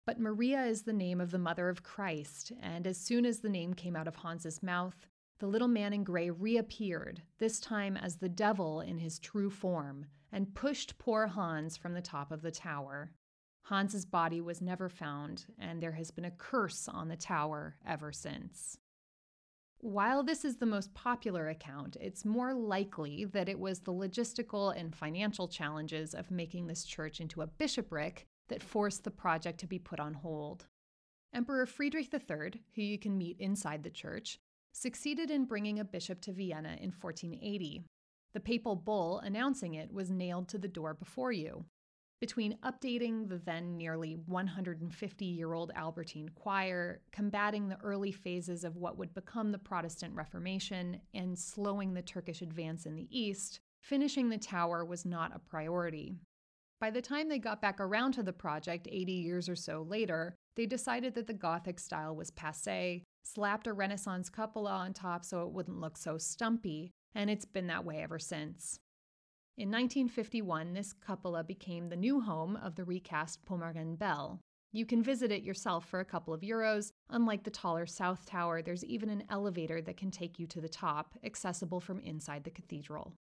But 0.06 0.21
Maria 0.21 0.63
is 0.63 0.84
the 0.84 0.93
name 0.93 1.19
of 1.19 1.32
the 1.32 1.38
mother 1.38 1.67
of 1.67 1.84
Christ, 1.84 2.54
and 2.62 2.88
as 2.88 2.97
soon 2.97 3.26
as 3.26 3.39
the 3.39 3.50
name 3.50 3.73
came 3.73 3.97
out 3.97 4.08
of 4.08 4.15
Hans's 4.15 4.63
mouth, 4.63 5.06
the 5.39 5.47
little 5.47 5.67
man 5.67 5.91
in 5.91 6.06
gray 6.06 6.30
reappeared, 6.30 7.21
this 7.38 7.60
time 7.60 7.97
as 7.97 8.15
the 8.15 8.30
devil 8.30 8.80
in 8.80 9.00
his 9.00 9.19
true 9.19 9.50
form, 9.50 10.06
and 10.32 10.56
pushed 10.56 10.97
poor 10.97 11.28
Hans 11.28 11.76
from 11.76 11.93
the 11.93 12.02
top 12.02 12.32
of 12.32 12.41
the 12.41 12.52
tower. 12.52 13.12
Hans's 13.63 14.06
body 14.06 14.39
was 14.39 14.62
never 14.62 14.88
found, 14.88 15.47
and 15.60 15.84
there 15.84 15.91
has 15.91 16.12
been 16.12 16.23
a 16.23 16.32
curse 16.32 16.88
on 16.88 17.10
the 17.10 17.17
tower 17.17 17.76
ever 17.86 18.13
since. 18.13 18.78
While 19.79 20.23
this 20.23 20.43
is 20.43 20.57
the 20.57 20.65
most 20.65 20.93
popular 20.95 21.49
account, 21.49 21.97
it's 22.01 22.25
more 22.25 22.53
likely 22.53 23.25
that 23.25 23.47
it 23.47 23.59
was 23.59 23.79
the 23.79 23.93
logistical 23.93 24.75
and 24.75 24.95
financial 24.95 25.47
challenges 25.47 26.15
of 26.15 26.31
making 26.31 26.65
this 26.65 26.83
church 26.83 27.21
into 27.21 27.41
a 27.41 27.47
bishopric 27.47 28.25
that 28.49 28.63
forced 28.63 29.03
the 29.03 29.11
project 29.11 29.59
to 29.59 29.67
be 29.67 29.77
put 29.77 29.99
on 29.99 30.15
hold. 30.15 30.65
Emperor 31.33 31.67
Friedrich 31.67 32.11
III, 32.11 32.61
who 32.75 32.81
you 32.81 32.97
can 32.97 33.17
meet 33.17 33.39
inside 33.39 33.83
the 33.83 33.91
church, 33.91 34.39
succeeded 34.73 35.29
in 35.29 35.45
bringing 35.45 35.79
a 35.79 35.85
bishop 35.85 36.21
to 36.21 36.33
Vienna 36.33 36.77
in 36.81 36.91
1480. 36.91 37.83
The 38.33 38.39
papal 38.39 38.75
bull 38.75 39.19
announcing 39.19 39.75
it 39.75 39.93
was 39.93 40.09
nailed 40.09 40.47
to 40.49 40.57
the 40.57 40.67
door 40.67 40.95
before 40.95 41.31
you. 41.31 41.65
Between 42.19 42.58
updating 42.63 43.30
the 43.30 43.38
then 43.38 43.77
nearly 43.77 44.17
150 44.25 45.25
year 45.25 45.53
old 45.53 45.71
Albertine 45.75 46.30
choir, 46.30 47.01
combating 47.12 47.67
the 47.67 47.77
early 47.84 48.12
phases 48.12 48.63
of 48.63 48.75
what 48.75 48.97
would 48.97 49.13
become 49.13 49.51
the 49.51 49.60
Protestant 49.60 50.15
Reformation, 50.15 50.99
and 51.13 51.38
slowing 51.38 51.93
the 51.93 52.01
Turkish 52.01 52.41
advance 52.41 52.88
in 52.88 52.95
the 52.95 53.08
East, 53.12 53.60
finishing 53.84 54.30
the 54.30 54.38
tower 54.39 54.84
was 54.84 55.06
not 55.06 55.36
a 55.36 55.39
priority. 55.39 56.15
By 56.80 56.89
the 56.89 57.01
time 57.01 57.30
they 57.30 57.39
got 57.39 57.62
back 57.62 57.80
around 57.80 58.13
to 58.13 58.23
the 58.23 58.34
project 58.34 58.88
80 58.91 59.12
years 59.12 59.47
or 59.47 59.56
so 59.56 59.84
later, 59.84 60.36
they 60.56 60.65
decided 60.65 61.13
that 61.15 61.27
the 61.27 61.34
Gothic 61.34 61.80
style 61.80 62.15
was 62.15 62.32
passe, 62.32 63.03
slapped 63.23 63.67
a 63.67 63.73
Renaissance 63.73 64.30
cupola 64.30 64.71
on 64.71 64.93
top 64.93 65.23
so 65.23 65.43
it 65.43 65.51
wouldn't 65.51 65.80
look 65.80 65.97
so 65.97 66.17
stumpy, 66.17 66.91
and 67.13 67.30
it's 67.30 67.45
been 67.45 67.67
that 67.67 67.86
way 67.86 68.01
ever 68.01 68.17
since. 68.17 68.80
In 69.58 69.70
1951, 69.70 70.74
this 70.74 70.93
cupola 70.93 71.43
became 71.43 71.89
the 71.89 71.96
new 71.96 72.22
home 72.22 72.56
of 72.58 72.76
the 72.76 72.86
recast 72.86 73.43
Pummerin 73.43 73.98
Bell. 73.98 74.39
You 74.72 74.86
can 74.86 75.02
visit 75.02 75.32
it 75.32 75.41
yourself 75.41 75.89
for 75.89 76.00
a 76.00 76.06
couple 76.06 76.32
of 76.32 76.41
euros. 76.41 76.91
Unlike 77.10 77.43
the 77.43 77.50
taller 77.50 77.88
South 77.88 78.28
Tower, 78.28 78.62
there's 78.62 78.86
even 78.86 79.10
an 79.10 79.24
elevator 79.32 79.82
that 79.82 79.98
can 79.98 80.12
take 80.12 80.38
you 80.38 80.46
to 80.46 80.62
the 80.62 80.70
top, 80.70 81.15
accessible 81.24 81.80
from 81.80 82.00
inside 82.02 82.43
the 82.43 82.52
cathedral. 82.52 83.15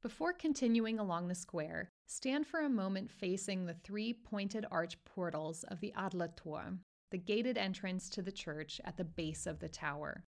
Before 0.00 0.32
continuing 0.32 0.98
along 0.98 1.28
the 1.28 1.34
square, 1.34 1.90
stand 2.06 2.46
for 2.46 2.60
a 2.60 2.70
moment 2.70 3.10
facing 3.10 3.66
the 3.66 3.76
three 3.84 4.14
pointed 4.14 4.64
arch 4.70 4.96
portals 5.04 5.64
of 5.64 5.80
the 5.80 5.92
Adlerturm, 5.98 6.78
the 7.10 7.18
gated 7.18 7.58
entrance 7.58 8.08
to 8.08 8.22
the 8.22 8.32
church 8.32 8.80
at 8.86 8.96
the 8.96 9.04
base 9.04 9.46
of 9.46 9.58
the 9.58 9.68
tower. 9.68 10.24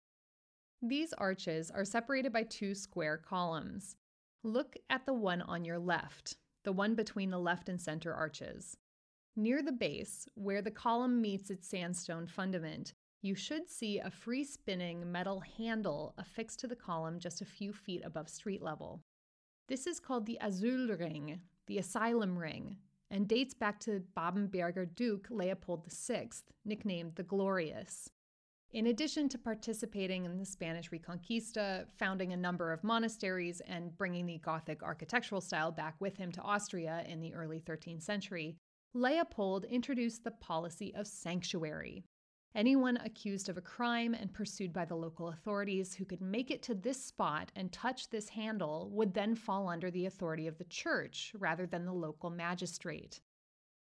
These 0.81 1.13
arches 1.13 1.69
are 1.69 1.85
separated 1.85 2.33
by 2.33 2.41
two 2.41 2.73
square 2.73 3.17
columns. 3.17 3.97
Look 4.45 4.77
at 4.91 5.07
the 5.07 5.13
one 5.15 5.41
on 5.41 5.65
your 5.65 5.79
left, 5.79 6.37
the 6.65 6.71
one 6.71 6.93
between 6.93 7.31
the 7.31 7.39
left 7.39 7.67
and 7.67 7.81
center 7.81 8.13
arches. 8.13 8.77
Near 9.35 9.63
the 9.63 9.71
base, 9.71 10.27
where 10.35 10.61
the 10.61 10.69
column 10.69 11.19
meets 11.19 11.49
its 11.49 11.67
sandstone 11.67 12.27
fundament, 12.27 12.93
you 13.23 13.33
should 13.33 13.67
see 13.67 13.97
a 13.97 14.11
free 14.11 14.43
spinning 14.43 15.11
metal 15.11 15.41
handle 15.57 16.13
affixed 16.19 16.59
to 16.59 16.67
the 16.67 16.75
column 16.75 17.17
just 17.17 17.41
a 17.41 17.45
few 17.45 17.73
feet 17.73 18.03
above 18.05 18.29
street 18.29 18.61
level. 18.61 19.01
This 19.67 19.87
is 19.87 19.99
called 19.99 20.27
the 20.27 20.37
Asylring, 20.39 21.39
the 21.65 21.79
asylum 21.79 22.37
ring, 22.37 22.77
and 23.09 23.27
dates 23.27 23.55
back 23.55 23.79
to 23.79 24.03
Babenberger 24.15 24.93
Duke 24.93 25.25
Leopold 25.31 25.91
VI, 25.91 26.29
nicknamed 26.63 27.15
the 27.15 27.23
Glorious. 27.23 28.11
In 28.75 28.87
addition 28.87 29.29
to 29.29 29.37
participating 29.37 30.25
in 30.25 30.37
the 30.37 30.45
Spanish 30.45 30.89
Reconquista, 30.89 31.85
founding 31.97 32.33
a 32.33 32.37
number 32.37 32.73
of 32.73 32.83
monasteries, 32.83 33.61
and 33.61 33.97
bringing 33.97 34.25
the 34.25 34.37
Gothic 34.39 34.83
architectural 34.83 35.39
style 35.39 35.71
back 35.71 35.95
with 36.01 36.17
him 36.17 36.29
to 36.33 36.41
Austria 36.41 37.05
in 37.07 37.21
the 37.21 37.33
early 37.33 37.61
13th 37.61 38.01
century, 38.01 38.57
Leopold 38.93 39.63
introduced 39.63 40.25
the 40.25 40.31
policy 40.31 40.93
of 40.93 41.07
sanctuary. 41.07 42.03
Anyone 42.53 42.97
accused 42.97 43.47
of 43.47 43.55
a 43.55 43.61
crime 43.61 44.13
and 44.13 44.33
pursued 44.33 44.73
by 44.73 44.83
the 44.83 44.97
local 44.97 45.29
authorities 45.29 45.95
who 45.95 46.03
could 46.03 46.21
make 46.21 46.51
it 46.51 46.61
to 46.63 46.75
this 46.75 47.01
spot 47.01 47.53
and 47.55 47.71
touch 47.71 48.09
this 48.09 48.27
handle 48.27 48.89
would 48.91 49.13
then 49.13 49.35
fall 49.35 49.69
under 49.69 49.89
the 49.89 50.05
authority 50.05 50.47
of 50.47 50.57
the 50.57 50.65
church 50.65 51.31
rather 51.39 51.65
than 51.65 51.85
the 51.85 51.93
local 51.93 52.29
magistrate. 52.29 53.21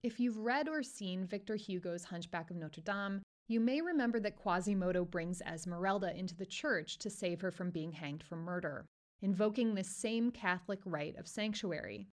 If 0.03 0.21
you've 0.21 0.37
read 0.37 0.69
or 0.69 0.83
seen 0.83 1.25
Victor 1.25 1.57
Hugo's 1.57 2.05
Hunchback 2.05 2.51
of 2.51 2.59
Notre 2.59 2.83
Dame, 2.83 3.23
you 3.49 3.61
may 3.61 3.81
remember 3.81 4.21
that 4.21 4.37
Quasimodo 4.37 5.05
brings 5.05 5.43
Esmeralda 5.43 6.17
into 6.17 6.35
the 6.35 6.47
church 6.47 6.99
to 6.99 7.11
save 7.11 7.41
her 7.41 7.51
from 7.51 7.71
being 7.71 7.93
hanged 7.93 8.23
for 8.23 8.37
murder, 8.37 8.87
invoking 9.21 9.75
this 9.75 9.89
same 9.89 10.31
Catholic 10.31 10.81
rite 10.85 11.17
of 11.17 11.29
sanctuary. 11.29 12.09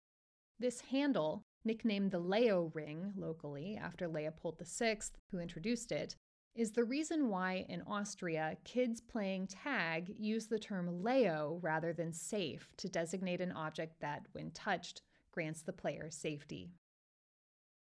This 0.58 0.80
handle, 0.80 1.42
nicknamed 1.64 2.12
the 2.12 2.18
Leo 2.18 2.70
ring 2.74 3.12
locally 3.16 3.76
after 3.76 4.08
Leopold 4.08 4.60
VI, 4.64 4.98
who 5.30 5.38
introduced 5.38 5.92
it, 5.92 6.16
is 6.54 6.72
the 6.72 6.84
reason 6.84 7.28
why 7.28 7.66
in 7.68 7.82
Austria 7.82 8.56
kids 8.64 9.02
playing 9.02 9.46
tag 9.46 10.14
use 10.16 10.46
the 10.46 10.58
term 10.58 11.02
Leo 11.02 11.58
rather 11.60 11.92
than 11.92 12.12
safe 12.12 12.70
to 12.78 12.88
designate 12.88 13.42
an 13.42 13.52
object 13.52 14.00
that, 14.00 14.22
when 14.32 14.50
touched, 14.52 15.02
grants 15.32 15.60
the 15.60 15.72
player 15.72 16.08
safety. 16.08 16.70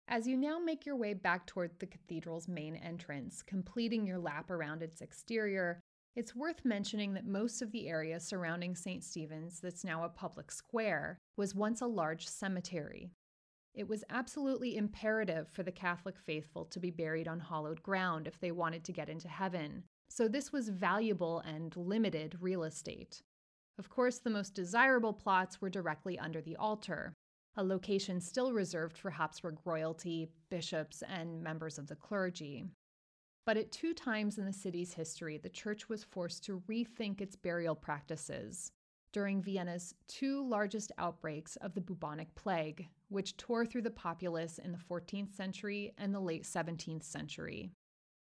As 0.10 0.26
you 0.26 0.38
now 0.38 0.58
make 0.58 0.86
your 0.86 0.96
way 0.96 1.14
back 1.14 1.46
toward 1.46 1.72
the 1.80 1.86
cathedral's 1.86 2.48
main 2.48 2.78
entrance, 2.78 3.42
completing 3.42 4.08
your 4.08 4.20
lap 4.20 4.50
around 4.50 4.82
its 4.82 5.02
exterior, 5.02 5.82
it's 6.16 6.34
worth 6.34 6.64
mentioning 6.64 7.14
that 7.14 7.28
most 7.28 7.62
of 7.62 7.74
the 7.74 7.90
area 7.90 8.18
surrounding 8.18 8.74
St. 8.74 9.04
Stephen's, 9.04 9.60
that's 9.60 9.84
now 9.84 10.06
a 10.06 10.10
public 10.10 10.50
square, 10.50 11.18
was 11.36 11.54
once 11.54 11.82
a 11.82 11.88
large 11.88 12.26
cemetery. 12.26 13.12
It 13.76 13.90
was 13.90 14.06
absolutely 14.10 14.78
imperative 14.78 15.50
for 15.50 15.62
the 15.62 15.74
Catholic 15.74 16.18
faithful 16.18 16.64
to 16.66 16.80
be 16.80 16.90
buried 16.90 17.28
on 17.28 17.42
hallowed 17.42 17.84
ground 17.84 18.28
if 18.28 18.40
they 18.40 18.52
wanted 18.52 18.86
to 18.86 18.94
get 18.94 19.10
into 19.10 19.28
heaven, 19.28 19.84
so 20.10 20.30
this 20.30 20.54
was 20.54 20.70
valuable 20.70 21.40
and 21.40 21.76
limited 21.76 22.38
real 22.40 22.64
estate. 22.64 23.22
Of 23.78 23.90
course, 23.90 24.20
the 24.20 24.30
most 24.30 24.56
desirable 24.56 25.14
plots 25.14 25.62
were 25.62 25.70
directly 25.70 26.18
under 26.18 26.42
the 26.42 26.56
altar, 26.56 27.14
a 27.58 27.64
location 27.64 28.22
still 28.22 28.54
reserved 28.54 28.98
for 28.98 29.10
Habsburg 29.10 29.58
royalty, 29.66 30.30
bishops, 30.50 31.04
and 31.10 31.42
members 31.42 31.78
of 31.78 31.88
the 31.88 31.96
clergy. 31.96 32.66
But 33.46 33.58
at 33.58 33.72
two 33.72 33.94
times 33.94 34.38
in 34.38 34.46
the 34.46 34.54
city's 34.54 34.94
history, 34.94 35.38
the 35.38 35.50
church 35.50 35.90
was 35.90 36.04
forced 36.04 36.44
to 36.46 36.62
rethink 36.70 37.20
its 37.20 37.36
burial 37.36 37.76
practices 37.76 38.72
during 39.14 39.42
Vienna's 39.42 39.96
two 40.08 40.48
largest 40.48 40.92
outbreaks 40.98 41.56
of 41.58 41.74
the 41.74 41.82
bubonic 41.82 42.34
plague, 42.36 42.88
which 43.10 43.38
tore 43.38 43.66
through 43.66 43.82
the 43.82 43.90
populace 43.90 44.60
in 44.60 44.72
the 44.72 44.78
14th 44.78 45.34
century 45.34 45.94
and 45.98 46.14
the 46.14 46.20
late 46.20 46.44
17th 46.44 47.04
century. 47.04 47.72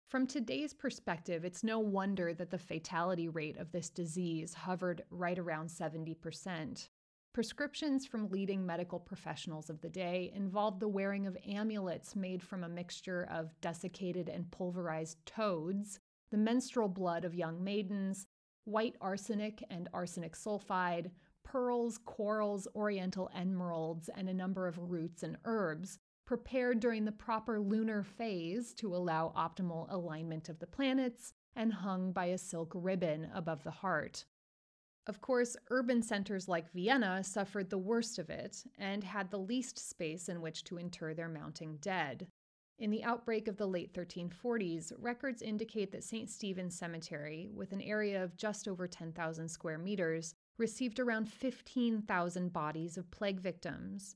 From 0.09 0.27
today's 0.27 0.73
perspective, 0.73 1.45
it's 1.45 1.63
no 1.63 1.79
wonder 1.79 2.33
that 2.33 2.51
the 2.51 2.57
fatality 2.57 3.29
rate 3.29 3.57
of 3.57 3.71
this 3.71 3.89
disease 3.89 4.53
hovered 4.53 5.03
right 5.09 5.39
around 5.39 5.69
70%. 5.69 6.89
Prescriptions 7.33 8.05
from 8.05 8.29
leading 8.29 8.63
medical 8.63 8.99
professionals 8.99 9.67
of 9.71 9.81
the 9.81 9.89
day 9.89 10.31
involved 10.35 10.79
the 10.79 10.87
wearing 10.87 11.25
of 11.25 11.35
amulets 11.47 12.15
made 12.15 12.43
from 12.43 12.63
a 12.63 12.69
mixture 12.69 13.27
of 13.31 13.59
desiccated 13.59 14.29
and 14.29 14.51
pulverized 14.51 15.17
toads, 15.25 15.99
the 16.29 16.37
menstrual 16.37 16.89
blood 16.89 17.25
of 17.25 17.33
young 17.33 17.63
maidens, 17.63 18.27
white 18.65 18.95
arsenic 19.01 19.63
and 19.71 19.89
arsenic 19.95 20.35
sulfide, 20.35 21.09
pearls, 21.43 21.97
corals, 22.05 22.67
oriental 22.75 23.31
emeralds, 23.35 24.11
and 24.15 24.29
a 24.29 24.33
number 24.33 24.67
of 24.67 24.91
roots 24.91 25.23
and 25.23 25.37
herbs, 25.43 25.97
prepared 26.25 26.79
during 26.79 27.03
the 27.03 27.11
proper 27.11 27.59
lunar 27.59 28.03
phase 28.03 28.75
to 28.75 28.95
allow 28.95 29.33
optimal 29.35 29.91
alignment 29.91 30.49
of 30.49 30.59
the 30.59 30.67
planets, 30.67 31.33
and 31.55 31.73
hung 31.73 32.11
by 32.11 32.25
a 32.25 32.37
silk 32.37 32.71
ribbon 32.75 33.27
above 33.33 33.63
the 33.63 33.71
heart. 33.71 34.25
Of 35.05 35.19
course, 35.19 35.57
urban 35.69 36.01
centers 36.01 36.47
like 36.47 36.71
Vienna 36.71 37.23
suffered 37.23 37.69
the 37.69 37.77
worst 37.77 38.19
of 38.19 38.29
it 38.29 38.63
and 38.77 39.03
had 39.03 39.29
the 39.29 39.39
least 39.39 39.77
space 39.77 40.29
in 40.29 40.41
which 40.41 40.63
to 40.65 40.77
inter 40.77 41.13
their 41.13 41.27
mounting 41.27 41.77
dead. 41.81 42.27
In 42.79 42.89
the 42.89 43.03
outbreak 43.03 43.47
of 43.47 43.57
the 43.57 43.67
late 43.67 43.93
1340s, 43.93 44.93
records 44.97 45.41
indicate 45.41 45.91
that 45.91 46.03
St. 46.03 46.29
Stephen's 46.29 46.77
Cemetery, 46.77 47.49
with 47.53 47.71
an 47.71 47.81
area 47.81 48.23
of 48.23 48.37
just 48.37 48.67
over 48.67 48.87
10,000 48.87 49.49
square 49.49 49.77
meters, 49.77 50.33
received 50.57 50.99
around 50.99 51.31
15,000 51.31 52.53
bodies 52.53 52.97
of 52.97 53.11
plague 53.11 53.41
victims. 53.41 54.15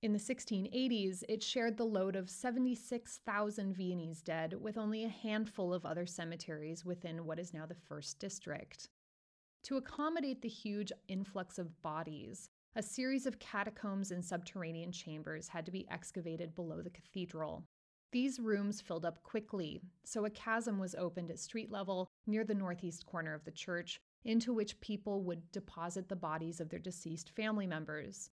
In 0.00 0.12
the 0.12 0.18
1680s, 0.18 1.24
it 1.28 1.42
shared 1.42 1.76
the 1.76 1.84
load 1.84 2.14
of 2.14 2.30
76,000 2.30 3.74
Viennese 3.74 4.22
dead 4.22 4.54
with 4.60 4.78
only 4.78 5.04
a 5.04 5.08
handful 5.08 5.74
of 5.74 5.84
other 5.84 6.06
cemeteries 6.06 6.84
within 6.84 7.24
what 7.26 7.38
is 7.38 7.52
now 7.52 7.66
the 7.66 7.74
First 7.74 8.18
District. 8.18 8.88
To 9.64 9.78
accommodate 9.78 10.42
the 10.42 10.48
huge 10.48 10.92
influx 11.08 11.58
of 11.58 11.80
bodies, 11.80 12.50
a 12.76 12.82
series 12.82 13.24
of 13.24 13.38
catacombs 13.38 14.10
and 14.10 14.22
subterranean 14.22 14.92
chambers 14.92 15.48
had 15.48 15.64
to 15.64 15.72
be 15.72 15.88
excavated 15.90 16.54
below 16.54 16.82
the 16.82 16.90
cathedral. 16.90 17.64
These 18.12 18.38
rooms 18.38 18.82
filled 18.82 19.06
up 19.06 19.22
quickly, 19.22 19.80
so 20.04 20.26
a 20.26 20.30
chasm 20.30 20.78
was 20.78 20.94
opened 20.94 21.30
at 21.30 21.38
street 21.38 21.72
level 21.72 22.10
near 22.26 22.44
the 22.44 22.54
northeast 22.54 23.06
corner 23.06 23.32
of 23.32 23.46
the 23.46 23.50
church, 23.50 24.02
into 24.22 24.52
which 24.52 24.78
people 24.82 25.22
would 25.22 25.50
deposit 25.50 26.10
the 26.10 26.14
bodies 26.14 26.60
of 26.60 26.68
their 26.68 26.78
deceased 26.78 27.30
family 27.34 27.66
members. 27.66 28.28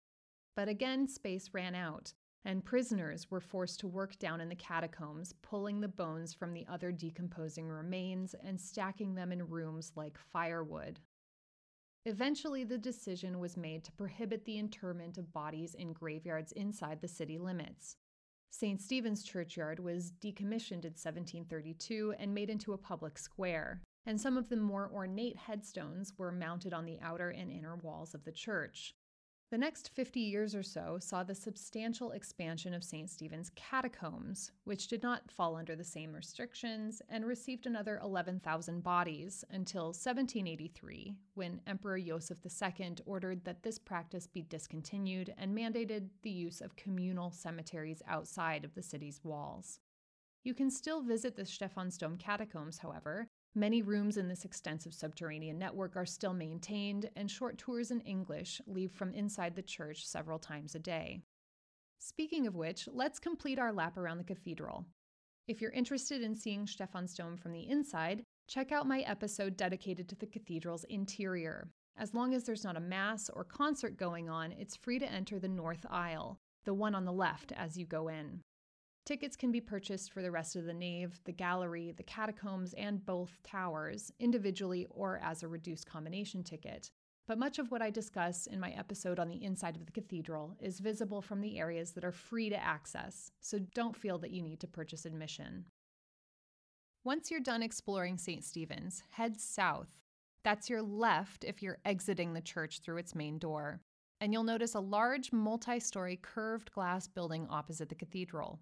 But 0.57 0.69
again, 0.69 1.07
space 1.07 1.51
ran 1.53 1.77
out, 1.77 2.13
and 2.45 2.65
prisoners 2.65 3.31
were 3.31 3.41
forced 3.41 3.79
to 3.81 3.87
work 3.87 4.19
down 4.19 4.41
in 4.41 4.49
the 4.49 4.57
catacombs, 4.57 5.33
pulling 5.43 5.81
the 5.81 5.87
bones 5.87 6.35
from 6.35 6.55
the 6.55 6.67
other 6.69 6.91
decomposing 6.91 7.69
remains 7.69 8.35
and 8.43 8.61
stacking 8.61 9.15
them 9.15 9.31
in 9.31 9.49
rooms 9.49 9.93
like 9.95 10.19
firewood. 10.33 10.99
Eventually, 12.07 12.65
the 12.65 12.79
decision 12.79 13.39
was 13.39 13.59
made 13.59 13.85
to 13.85 13.93
prohibit 13.93 14.45
the 14.45 14.59
interment 14.59 15.19
of 15.19 15.33
bodies 15.33 15.75
in 15.75 15.93
graveyards 15.93 16.53
inside 16.53 17.01
the 17.01 17.09
city 17.09 17.37
limits. 17.37 17.97
St. 18.51 18.81
Stephen's 18.81 19.23
Churchyard 19.23 19.79
was 19.79 20.13
decommissioned 20.13 20.85
in 20.85 20.95
1732 20.97 22.15
and 22.19 22.35
made 22.35 22.51
into 22.51 22.73
a 22.73 22.79
public 22.79 23.19
square, 23.19 23.83
and 24.07 24.21
some 24.21 24.39
of 24.39 24.49
the 24.49 24.57
more 24.57 24.91
ornate 24.93 25.37
headstones 25.37 26.15
were 26.17 26.33
mounted 26.33 26.73
on 26.73 26.87
the 26.87 26.99
outer 27.03 27.29
and 27.29 27.51
inner 27.51 27.77
walls 27.77 28.15
of 28.15 28.25
the 28.25 28.33
church. 28.33 28.95
The 29.51 29.59
next 29.59 29.89
50 29.89 30.21
years 30.21 30.55
or 30.55 30.63
so 30.63 30.99
saw 31.01 31.25
the 31.25 31.35
substantial 31.35 32.13
expansion 32.13 32.73
of 32.73 32.85
St. 32.85 33.11
Stephen's 33.11 33.51
catacombs, 33.57 34.53
which 34.63 34.87
did 34.87 35.03
not 35.03 35.29
fall 35.29 35.57
under 35.57 35.75
the 35.75 35.83
same 35.83 36.13
restrictions 36.13 37.03
and 37.09 37.27
received 37.27 37.67
another 37.67 37.99
11,000 38.01 38.81
bodies 38.85 39.45
until 39.51 39.87
1783, 39.87 41.17
when 41.35 41.61
Emperor 41.67 41.99
Joseph 41.99 42.39
II 42.45 42.95
ordered 43.07 43.45
that 43.45 43.65
this 43.65 43.77
practice 43.77 44.29
be 44.29 44.43
discontinued 44.43 45.35
and 45.37 45.53
mandated 45.53 46.11
the 46.23 46.31
use 46.31 46.61
of 46.61 46.77
communal 46.77 47.33
cemeteries 47.33 48.03
outside 48.07 48.65
of 48.65 48.77
the 48.77 48.83
city's 48.85 49.21
walls. 49.25 49.81
You 50.45 50.55
can 50.55 50.71
still 50.71 51.03
visit 51.03 51.35
the 51.35 51.45
Stephansdom 51.45 52.19
catacombs, 52.19 52.79
however, 52.79 53.30
Many 53.55 53.83
rooms 53.83 54.17
in 54.17 54.29
this 54.29 54.45
extensive 54.45 54.95
subterranean 54.95 55.59
network 55.59 55.97
are 55.97 56.07
still 56.07 56.33
maintained, 56.33 57.11
and 57.17 57.29
short 57.29 57.59
tours 57.59 57.91
in 57.91 58.01
English 58.03 58.61
leave 58.67 58.93
from 58.93 59.13
inside 59.13 59.57
the 59.57 59.63
church 59.63 60.07
several 60.07 60.39
times 60.39 60.77
a 60.77 60.79
day. 60.79 61.21
Speaking 61.99 62.47
of 62.47 62.55
which, 62.55 62.89
let's 62.93 63.19
complete 63.19 63.59
our 63.59 63.73
lap 63.73 63.97
around 63.97 64.19
the 64.19 64.25
cathedral. 64.25 64.87
If 65.49 65.61
you're 65.61 65.73
interested 65.73 66.23
in 66.23 66.37
seeing 66.37 66.67
Stephansdom 66.67 67.37
from 67.37 67.53
the 67.53 67.69
inside, 67.69 68.23
check 68.47 68.71
out 68.71 68.87
my 68.87 69.01
episode 69.01 69.57
dedicated 69.57 70.09
to 70.09 70.17
the 70.17 70.27
cathedral's 70.27 70.85
interior. 70.85 71.69
As 71.99 72.15
long 72.15 72.35
as 72.35 72.45
there's 72.45 72.65
not 72.65 72.77
a 72.77 72.81
mass 72.81 73.29
or 73.29 73.43
concert 73.43 73.97
going 73.97 74.31
on, 74.31 74.53
it's 74.53 74.77
free 74.77 75.01
to 75.01 75.11
enter 75.11 75.41
the 75.41 75.49
north 75.49 75.85
aisle, 75.91 76.39
the 76.65 76.73
one 76.73 76.95
on 76.95 77.05
the 77.05 77.13
left 77.13 77.53
as 77.53 77.77
you 77.77 77.85
go 77.85 78.07
in. 78.07 78.43
Tickets 79.07 79.35
can 79.37 79.51
be 79.51 79.61
purchased 79.61 80.13
for 80.13 80.23
the 80.23 80.31
rest 80.31 80.55
of 80.57 80.65
the 80.67 80.75
nave, 80.75 81.19
the 81.25 81.33
gallery, 81.33 81.93
the 81.97 82.03
catacombs, 82.03 82.75
and 82.75 83.05
both 83.05 83.43
towers, 83.43 84.13
individually 84.21 84.87
or 84.91 85.19
as 85.23 85.43
a 85.43 85.49
reduced 85.49 85.87
combination 85.87 86.45
ticket. 86.45 86.91
but 87.31 87.39
much 87.39 87.61
of 87.61 87.71
what 87.71 87.81
I 87.81 87.91
discuss 87.91 88.49
in 88.49 88.59
my 88.59 88.71
episode 88.73 89.21
on 89.21 89.29
the 89.29 89.45
inside 89.45 89.77
of 89.77 89.87
the 89.87 89.93
cathedral 89.93 90.57
is 90.59 90.81
visible 90.81 91.23
from 91.23 91.41
the 91.41 91.61
areas 91.61 91.93
that 91.93 92.05
are 92.05 92.11
free 92.11 92.51
to 92.51 92.61
access, 92.61 93.31
so 93.41 93.61
don't 93.73 93.97
feel 93.97 94.19
that 94.19 94.33
you 94.33 94.43
need 94.43 94.59
to 94.59 94.67
purchase 94.67 95.05
admission. 95.05 95.67
Once 97.05 97.31
you're 97.31 97.39
done 97.39 97.63
exploring 97.63 98.19
St. 98.19 98.43
Stephen's, 98.43 99.05
head 99.11 99.41
south. 99.41 99.89
That's 100.43 100.69
your 100.69 100.83
left 100.83 101.45
if 101.45 101.63
you're 101.63 101.79
exiting 101.85 102.33
the 102.33 102.41
church 102.41 102.81
through 102.81 102.97
its 102.97 103.15
main 103.15 103.39
door. 103.39 103.81
And 104.21 104.33
you'll 104.33 104.43
notice 104.43 104.75
a 104.75 104.81
large 104.81 105.33
multi 105.33 105.79
story 105.79 106.19
curved 106.21 106.73
glass 106.73 107.07
building 107.07 107.47
opposite 107.49 107.91
the 107.91 107.95
cathedral. 107.95 108.59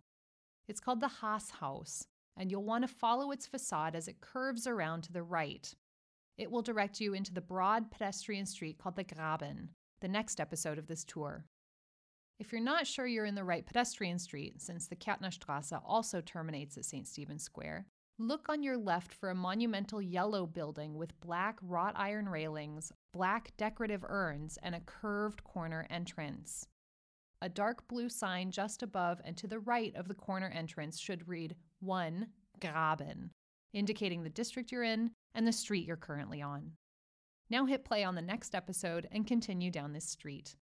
It's 0.68 0.80
called 0.80 1.00
the 1.00 1.08
Haas 1.08 1.50
House, 1.50 2.06
and 2.36 2.50
you'll 2.50 2.62
want 2.62 2.86
to 2.86 2.94
follow 2.94 3.30
its 3.30 3.46
facade 3.46 3.96
as 3.96 4.06
it 4.06 4.20
curves 4.20 4.66
around 4.66 5.02
to 5.02 5.12
the 5.12 5.22
right. 5.22 5.74
It 6.36 6.50
will 6.50 6.62
direct 6.62 7.00
you 7.00 7.14
into 7.14 7.32
the 7.32 7.40
broad 7.40 7.90
pedestrian 7.90 8.44
street 8.44 8.78
called 8.78 8.96
the 8.96 9.04
Graben, 9.04 9.70
the 10.00 10.08
next 10.08 10.40
episode 10.40 10.78
of 10.78 10.86
this 10.86 11.04
tour. 11.04 11.46
If 12.38 12.52
you're 12.52 12.60
not 12.60 12.86
sure 12.86 13.06
you're 13.06 13.24
in 13.24 13.34
the 13.34 13.44
right 13.44 13.66
pedestrian 13.66 14.18
street, 14.18 14.60
since 14.60 14.86
the 14.86 14.94
Kärntnerstrasse 14.94 15.80
also 15.84 16.20
terminates 16.20 16.76
at 16.76 16.84
St. 16.84 17.08
Stephen's 17.08 17.42
Square, 17.42 17.86
look 18.18 18.48
on 18.48 18.62
your 18.62 18.76
left 18.76 19.12
for 19.12 19.30
a 19.30 19.34
monumental 19.34 20.02
yellow 20.02 20.46
building 20.46 20.96
with 20.96 21.18
black 21.20 21.58
wrought 21.62 21.94
iron 21.96 22.28
railings, 22.28 22.92
black 23.12 23.56
decorative 23.56 24.04
urns, 24.06 24.58
and 24.62 24.74
a 24.74 24.80
curved 24.80 25.42
corner 25.42 25.86
entrance. 25.90 26.68
A 27.40 27.48
dark 27.48 27.86
blue 27.86 28.08
sign 28.08 28.50
just 28.50 28.82
above 28.82 29.20
and 29.24 29.36
to 29.36 29.46
the 29.46 29.60
right 29.60 29.94
of 29.94 30.08
the 30.08 30.14
corner 30.14 30.48
entrance 30.48 30.98
should 30.98 31.28
read 31.28 31.54
1 31.80 32.26
Graben, 32.60 33.30
indicating 33.72 34.22
the 34.22 34.28
district 34.28 34.72
you're 34.72 34.82
in 34.82 35.12
and 35.34 35.46
the 35.46 35.52
street 35.52 35.86
you're 35.86 35.96
currently 35.96 36.42
on. 36.42 36.72
Now 37.48 37.64
hit 37.64 37.84
play 37.84 38.02
on 38.02 38.16
the 38.16 38.22
next 38.22 38.54
episode 38.54 39.08
and 39.12 39.26
continue 39.26 39.70
down 39.70 39.92
this 39.92 40.08
street. 40.08 40.56